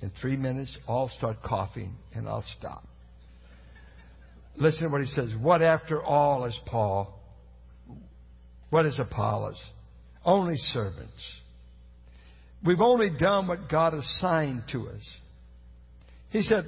[0.02, 2.84] In three minutes, all start coughing, and I'll stop.
[4.56, 5.32] Listen to what he says.
[5.40, 7.18] What after all is Paul?
[8.70, 9.62] What is Apollos?
[10.24, 11.40] Only servants.
[12.64, 15.16] We've only done what God assigned to us.
[16.30, 16.64] He said,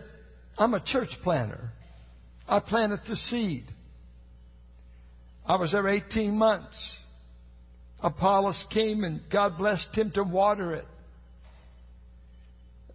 [0.57, 1.71] I'm a church planter.
[2.47, 3.65] I planted the seed.
[5.47, 6.77] I was there 18 months.
[8.01, 10.87] Apollos came and God blessed him to water it.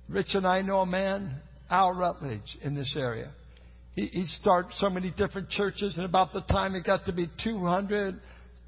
[0.08, 1.36] Rich and I know a man,
[1.70, 3.32] Al Rutledge, in this area.
[3.96, 7.30] He, he started so many different churches, and about the time it got to be
[7.44, 8.20] 200,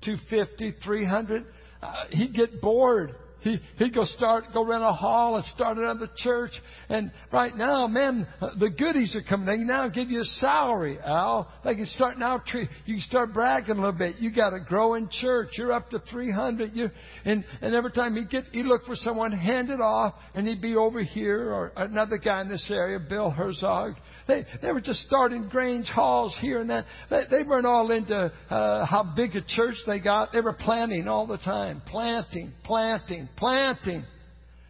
[0.04, 1.46] 250, 300,
[1.82, 3.16] uh, he'd get bored.
[3.46, 6.50] He, he'd go start, go rent a hall and start another church.
[6.90, 8.28] And right now, man,
[8.60, 9.46] the goodies are coming.
[9.46, 11.48] They now give you a salary, Al.
[11.64, 14.16] They can start now, you can start bragging a little bit.
[14.18, 15.50] You got a growing church.
[15.60, 16.76] You're up to 300.
[16.76, 16.90] You,
[17.24, 20.60] and, and every time he'd get, he'd look for someone, hand it off, and he'd
[20.60, 23.94] be over here or another guy in this area, Bill Herzog.
[24.28, 26.86] They, they were just starting Grange halls here and that.
[27.10, 30.32] They, they weren't all into uh, how big a church they got.
[30.34, 31.82] They were planting all the time.
[31.86, 34.04] Planting, planting, planting.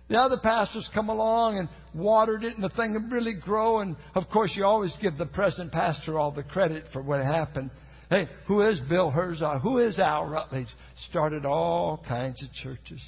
[0.09, 3.79] The other pastors come along and watered it and the thing would really grow.
[3.79, 7.71] And of course, you always give the present pastor all the credit for what happened.
[8.09, 9.61] Hey, who is Bill Herzog?
[9.61, 10.67] Who is Al Rutledge?
[11.09, 13.01] Started all kinds of churches.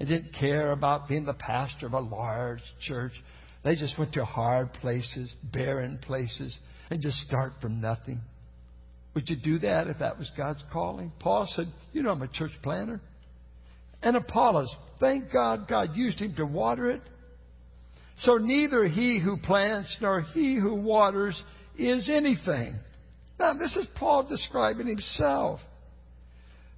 [0.00, 3.12] They didn't care about being the pastor of a large church.
[3.62, 6.56] They just went to hard places, barren places,
[6.90, 8.20] and just start from nothing.
[9.14, 11.12] Would you do that if that was God's calling?
[11.18, 13.00] Paul said, You know, I'm a church planter.
[14.02, 17.02] And Apollos, thank God God used him to water it.
[18.20, 21.40] So neither he who plants nor he who waters
[21.78, 22.78] is anything.
[23.38, 25.60] Now, this is Paul describing himself.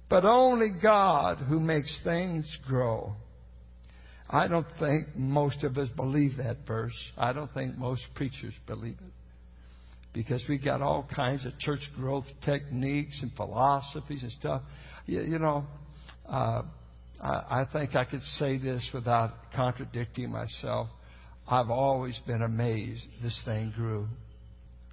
[0.09, 3.15] But only God who makes things grow.
[4.33, 6.97] I don't think most of us believe that verse.
[7.15, 9.13] I don't think most preachers believe it.
[10.11, 14.63] Because we got all kinds of church growth techniques and philosophies and stuff.
[15.05, 15.67] You, you know,
[16.27, 16.63] uh,
[17.21, 20.89] I, I think I could say this without contradicting myself.
[21.47, 24.07] I've always been amazed this thing grew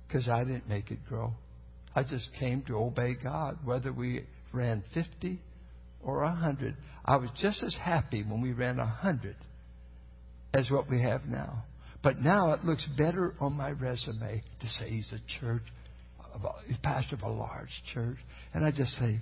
[0.06, 1.32] because I didn't make it grow.
[1.94, 5.40] I just came to obey God, whether we ran 50
[6.02, 6.76] or a 100.
[7.04, 9.36] I was just as happy when we ran a 100
[10.54, 11.64] as what we have now.
[12.02, 15.62] But now it looks better on my resume to say he's a church,
[16.66, 18.16] he's pastor of a large church.
[18.54, 19.20] And I just say,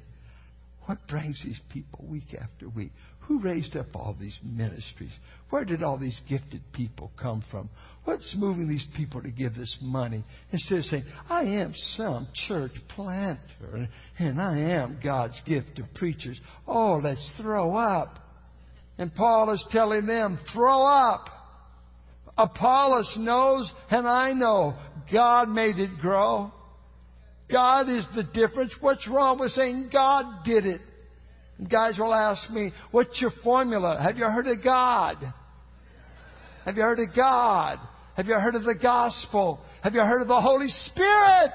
[0.89, 2.93] what brings these people week after week?
[3.26, 5.12] Who raised up all these ministries?
[5.51, 7.68] Where did all these gifted people come from?
[8.05, 10.24] What's moving these people to give this money?
[10.51, 13.86] Instead of saying, I am some church planter
[14.18, 16.41] and I am God's gift to preachers.
[16.66, 18.18] Oh, let's throw up.
[18.97, 21.26] And Paul is telling them, throw up.
[22.39, 24.74] Apollos knows and I know
[25.12, 26.51] God made it grow.
[27.51, 28.74] God is the difference.
[28.80, 30.80] What's wrong with saying God did it?
[31.59, 33.99] And guys will ask me, what's your formula?
[34.01, 35.16] Have you heard of God?
[36.64, 37.78] Have you heard of God?
[38.16, 39.61] Have you heard of the gospel?
[39.82, 41.51] Have you heard of the Holy Spirit?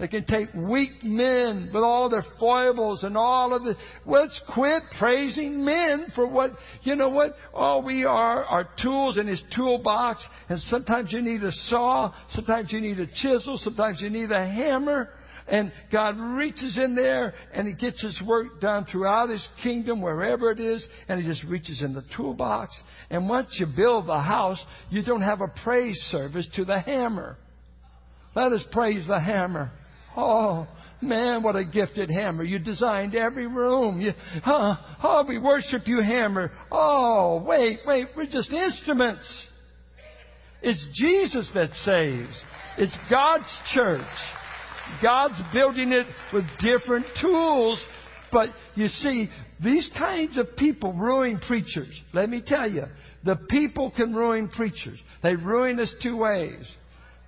[0.00, 3.76] They can take weak men with all their foibles and all of the.
[4.06, 7.34] Let's quit praising men for what, you know what?
[7.52, 10.26] All we are are tools in His toolbox.
[10.48, 12.14] And sometimes you need a saw.
[12.30, 13.58] Sometimes you need a chisel.
[13.58, 15.10] Sometimes you need a hammer.
[15.46, 20.50] And God reaches in there and He gets His work done throughout His kingdom, wherever
[20.50, 22.74] it is, and He just reaches in the toolbox.
[23.10, 27.36] And once you build the house, you don't have a praise service to the hammer.
[28.34, 29.72] Let us praise the hammer.
[30.16, 30.66] Oh,
[31.00, 32.42] man, what a gifted hammer.
[32.42, 34.00] You designed every room.
[34.00, 34.12] You,
[34.46, 36.50] oh, oh, we worship you, hammer.
[36.70, 39.46] Oh, wait, wait, we're just instruments.
[40.62, 42.36] It's Jesus that saves.
[42.76, 44.00] It's God's church.
[45.02, 47.82] God's building it with different tools.
[48.32, 49.28] But you see,
[49.62, 52.00] these kinds of people ruin preachers.
[52.12, 52.84] Let me tell you,
[53.24, 55.00] the people can ruin preachers.
[55.22, 56.64] They ruin us two ways.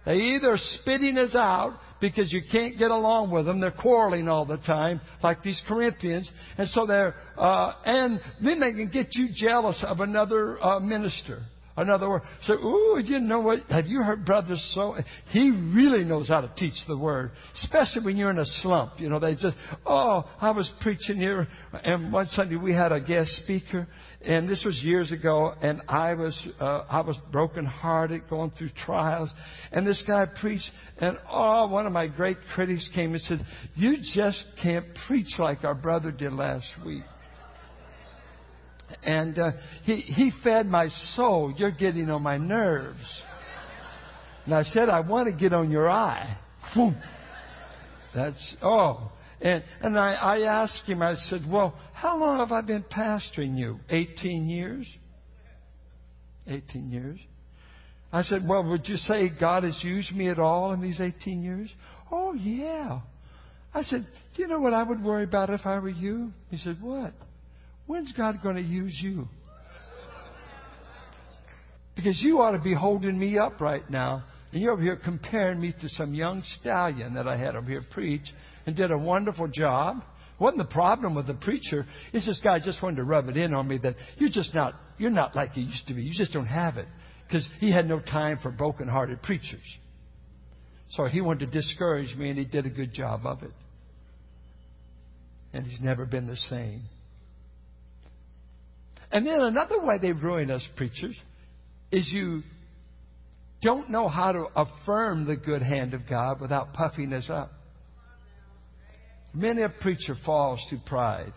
[0.05, 3.61] They either spitting us out because you can't get along with them.
[3.61, 6.29] They're quarreling all the time, like these Corinthians,
[6.59, 11.43] and so they're uh, and then they can get you jealous of another uh, minister.
[11.75, 12.23] Another word.
[12.43, 13.61] So, ooh, you know what?
[13.71, 14.95] Have you heard Brother So?
[15.31, 18.93] He really knows how to teach the word, especially when you're in a slump.
[18.99, 19.57] You know, they just,
[19.87, 21.49] oh, I was preaching here,
[21.83, 23.89] and one Sunday we had a guest speaker,
[24.21, 29.31] and this was years ago, and I was, uh, I was brokenhearted, going through trials,
[29.73, 33.45] and this guy preached, and oh, one of my great critics came and said,
[33.77, 37.05] "You just can't preach like our brother did last week."
[39.03, 39.51] And uh,
[39.85, 41.55] he, he fed my soul.
[41.57, 43.23] You're getting on my nerves.
[44.45, 46.39] And I said, I want to get on your eye.
[48.15, 49.11] That's, oh.
[49.41, 53.57] And, and I, I asked him, I said, Well, how long have I been pastoring
[53.57, 53.81] you?
[53.91, 54.87] 18 years?
[56.47, 57.19] 18 years.
[58.13, 61.43] I said, Well, would you say God has used me at all in these 18
[61.43, 61.73] years?
[62.11, 63.01] Oh, yeah.
[63.75, 66.31] I said, Do you know what I would worry about if I were you?
[66.51, 67.13] He said, What?
[67.93, 69.29] When's God going to use you?
[71.95, 74.25] Because you ought to be holding me up right now.
[74.51, 77.83] And you're over here comparing me to some young stallion that I had over here
[77.91, 78.23] preach
[78.65, 80.03] and did a wonderful job.
[80.41, 81.85] Wasn't the problem with the preacher?
[82.15, 84.73] Is this guy just wanted to rub it in on me that you're just not,
[84.97, 86.01] you're not like you used to be.
[86.01, 86.87] You just don't have it.
[87.29, 89.61] Because he had no time for broken-hearted preachers.
[90.93, 93.53] So he wanted to discourage me and he did a good job of it.
[95.53, 96.85] And he's never been the same.
[99.13, 101.17] And then another way they ruin us preachers
[101.91, 102.43] is you
[103.63, 107.53] don't know how to affirm the good hand of God without puffing us up.
[109.35, 111.33] Many a preacher falls to pride.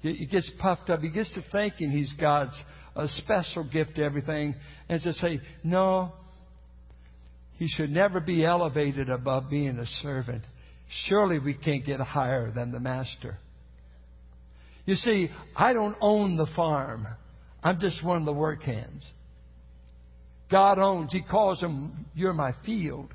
[0.00, 1.00] He gets puffed up.
[1.00, 2.54] He gets to thinking he's God's
[2.96, 4.54] a special gift to everything,
[4.88, 6.12] and to say, no,
[7.54, 10.42] he should never be elevated above being a servant.
[11.06, 13.38] Surely we can't get higher than the master.
[14.90, 17.06] You see, I don't own the farm.
[17.62, 19.04] I'm just one of the work hands.
[20.50, 21.12] God owns.
[21.12, 23.06] He calls them, you're my field.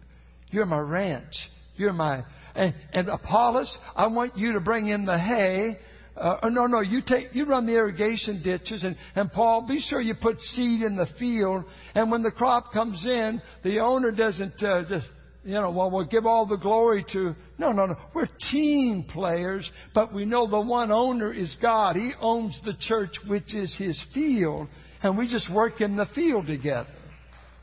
[0.51, 1.33] You're my ranch.
[1.75, 2.23] You're my,
[2.55, 5.77] and, and Apollos, I want you to bring in the hay.
[6.15, 9.81] Uh, oh, no, no, you take, you run the irrigation ditches and, and Paul, be
[9.81, 11.65] sure you put seed in the field.
[11.93, 15.07] And when the crop comes in, the owner doesn't uh, just
[15.45, 17.35] you know, well, we'll give all the glory to.
[17.59, 17.95] No, no, no.
[18.15, 21.95] We're team players, but we know the one owner is God.
[21.95, 24.67] He owns the church, which is his field,
[25.03, 26.89] and we just work in the field together.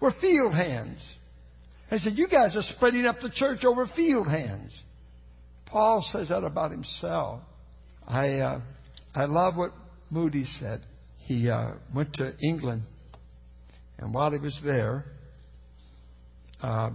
[0.01, 1.01] We're field hands.
[1.91, 4.73] I said, You guys are spreading up the church over field hands.
[5.67, 7.41] Paul says that about himself.
[8.07, 8.61] I, uh,
[9.13, 9.73] I love what
[10.09, 10.83] Moody said.
[11.19, 12.83] He uh, went to England,
[13.99, 15.05] and while he was there,
[16.63, 16.91] uh,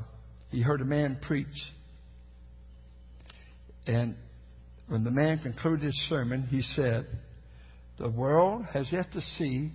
[0.50, 1.48] he heard a man preach.
[3.86, 4.16] And
[4.88, 7.06] when the man concluded his sermon, he said,
[8.00, 9.72] The world has yet to see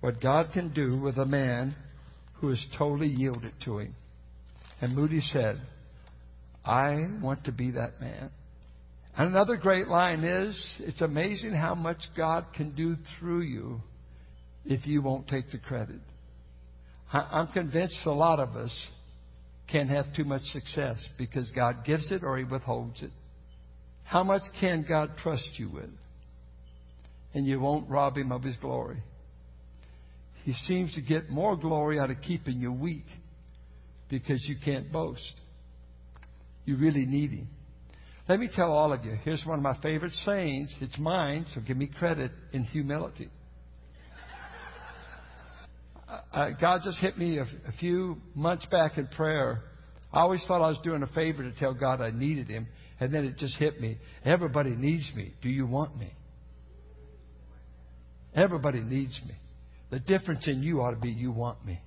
[0.00, 1.74] what God can do with a man
[2.34, 3.94] who is totally yielded to him.
[4.80, 5.56] And Moody said,
[6.64, 8.30] I want to be that man.
[9.16, 13.80] And another great line is it's amazing how much God can do through you
[14.64, 16.00] if you won't take the credit.
[17.12, 18.72] I'm convinced a lot of us
[19.70, 23.10] can't have too much success because God gives it or He withholds it.
[24.04, 25.90] How much can God trust you with?
[27.34, 29.02] And you won't rob Him of His glory.
[30.44, 33.06] He seems to get more glory out of keeping you weak
[34.08, 35.34] because you can't boast.
[36.64, 37.48] You really need Him.
[38.28, 40.72] Let me tell all of you here's one of my favorite sayings.
[40.80, 43.28] It's mine, so give me credit in humility.
[46.32, 49.62] Uh, God just hit me a, a few months back in prayer.
[50.12, 52.66] I always thought I was doing a favor to tell God I needed Him,
[53.00, 53.98] and then it just hit me.
[54.24, 55.32] Everybody needs me.
[55.42, 56.12] Do you want me?
[58.34, 59.34] Everybody needs me.
[59.90, 61.80] The difference in you ought to be you want me.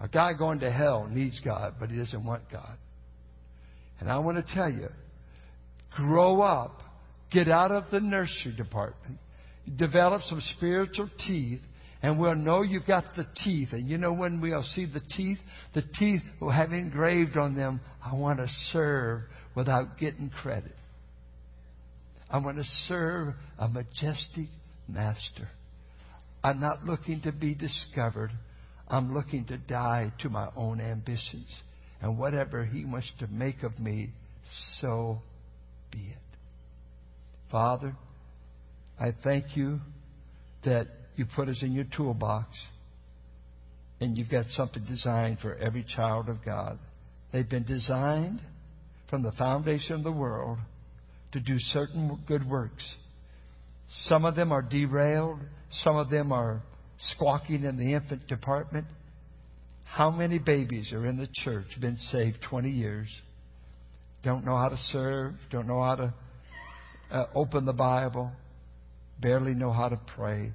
[0.00, 2.76] A guy going to hell needs God, but he doesn't want God.
[4.00, 4.88] And I want to tell you,
[5.96, 6.80] grow up,
[7.32, 9.18] get out of the nursery department,
[9.76, 11.60] develop some spiritual teeth,
[12.02, 13.68] and we'll know you've got the teeth.
[13.72, 15.38] And you know when we'll see the teeth?
[15.74, 19.22] The teeth will have engraved on them, I want to serve
[19.56, 20.74] without getting credit.
[22.30, 24.48] I want to serve a majestic
[24.86, 25.48] master.
[26.44, 28.30] I'm not looking to be discovered.
[28.86, 31.52] I'm looking to die to my own ambitions.
[32.00, 34.10] And whatever He wants to make of me,
[34.80, 35.20] so
[35.90, 36.38] be it.
[37.50, 37.96] Father,
[39.00, 39.80] I thank you
[40.64, 40.86] that
[41.18, 42.46] you put us in your toolbox
[44.00, 46.78] and you've got something designed for every child of God.
[47.32, 48.40] They've been designed
[49.10, 50.58] from the foundation of the world
[51.32, 52.94] to do certain good works.
[54.04, 55.40] Some of them are derailed,
[55.70, 56.62] some of them are
[56.98, 58.86] squawking in the infant department.
[59.84, 63.08] How many babies are in the church, been saved 20 years,
[64.22, 66.14] don't know how to serve, don't know how to
[67.10, 68.30] uh, open the Bible,
[69.20, 70.52] barely know how to pray?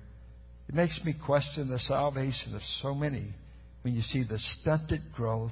[0.69, 3.33] It makes me question the salvation of so many
[3.81, 5.51] when you see the stunted growth,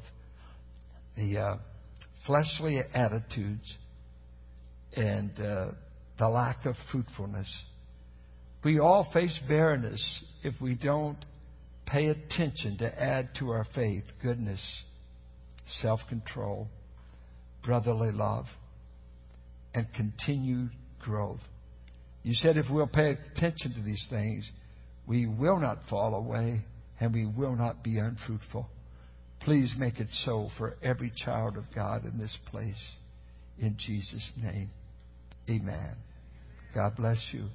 [1.16, 1.58] the uh,
[2.26, 3.78] fleshly attitudes,
[4.96, 5.68] and uh,
[6.18, 7.52] the lack of fruitfulness.
[8.64, 11.18] We all face barrenness if we don't
[11.88, 14.62] pay attention to add to our faith goodness,
[15.82, 16.68] self control,
[17.66, 18.46] brotherly love,
[19.74, 21.42] and continued growth.
[22.24, 24.50] You said if we'll pay attention to these things,
[25.08, 26.62] we will not fall away
[27.00, 28.70] and we will not be unfruitful.
[29.42, 32.90] Please make it so for every child of God in this place.
[33.60, 34.70] In Jesus' name,
[35.50, 35.96] amen.
[36.76, 37.46] God bless you.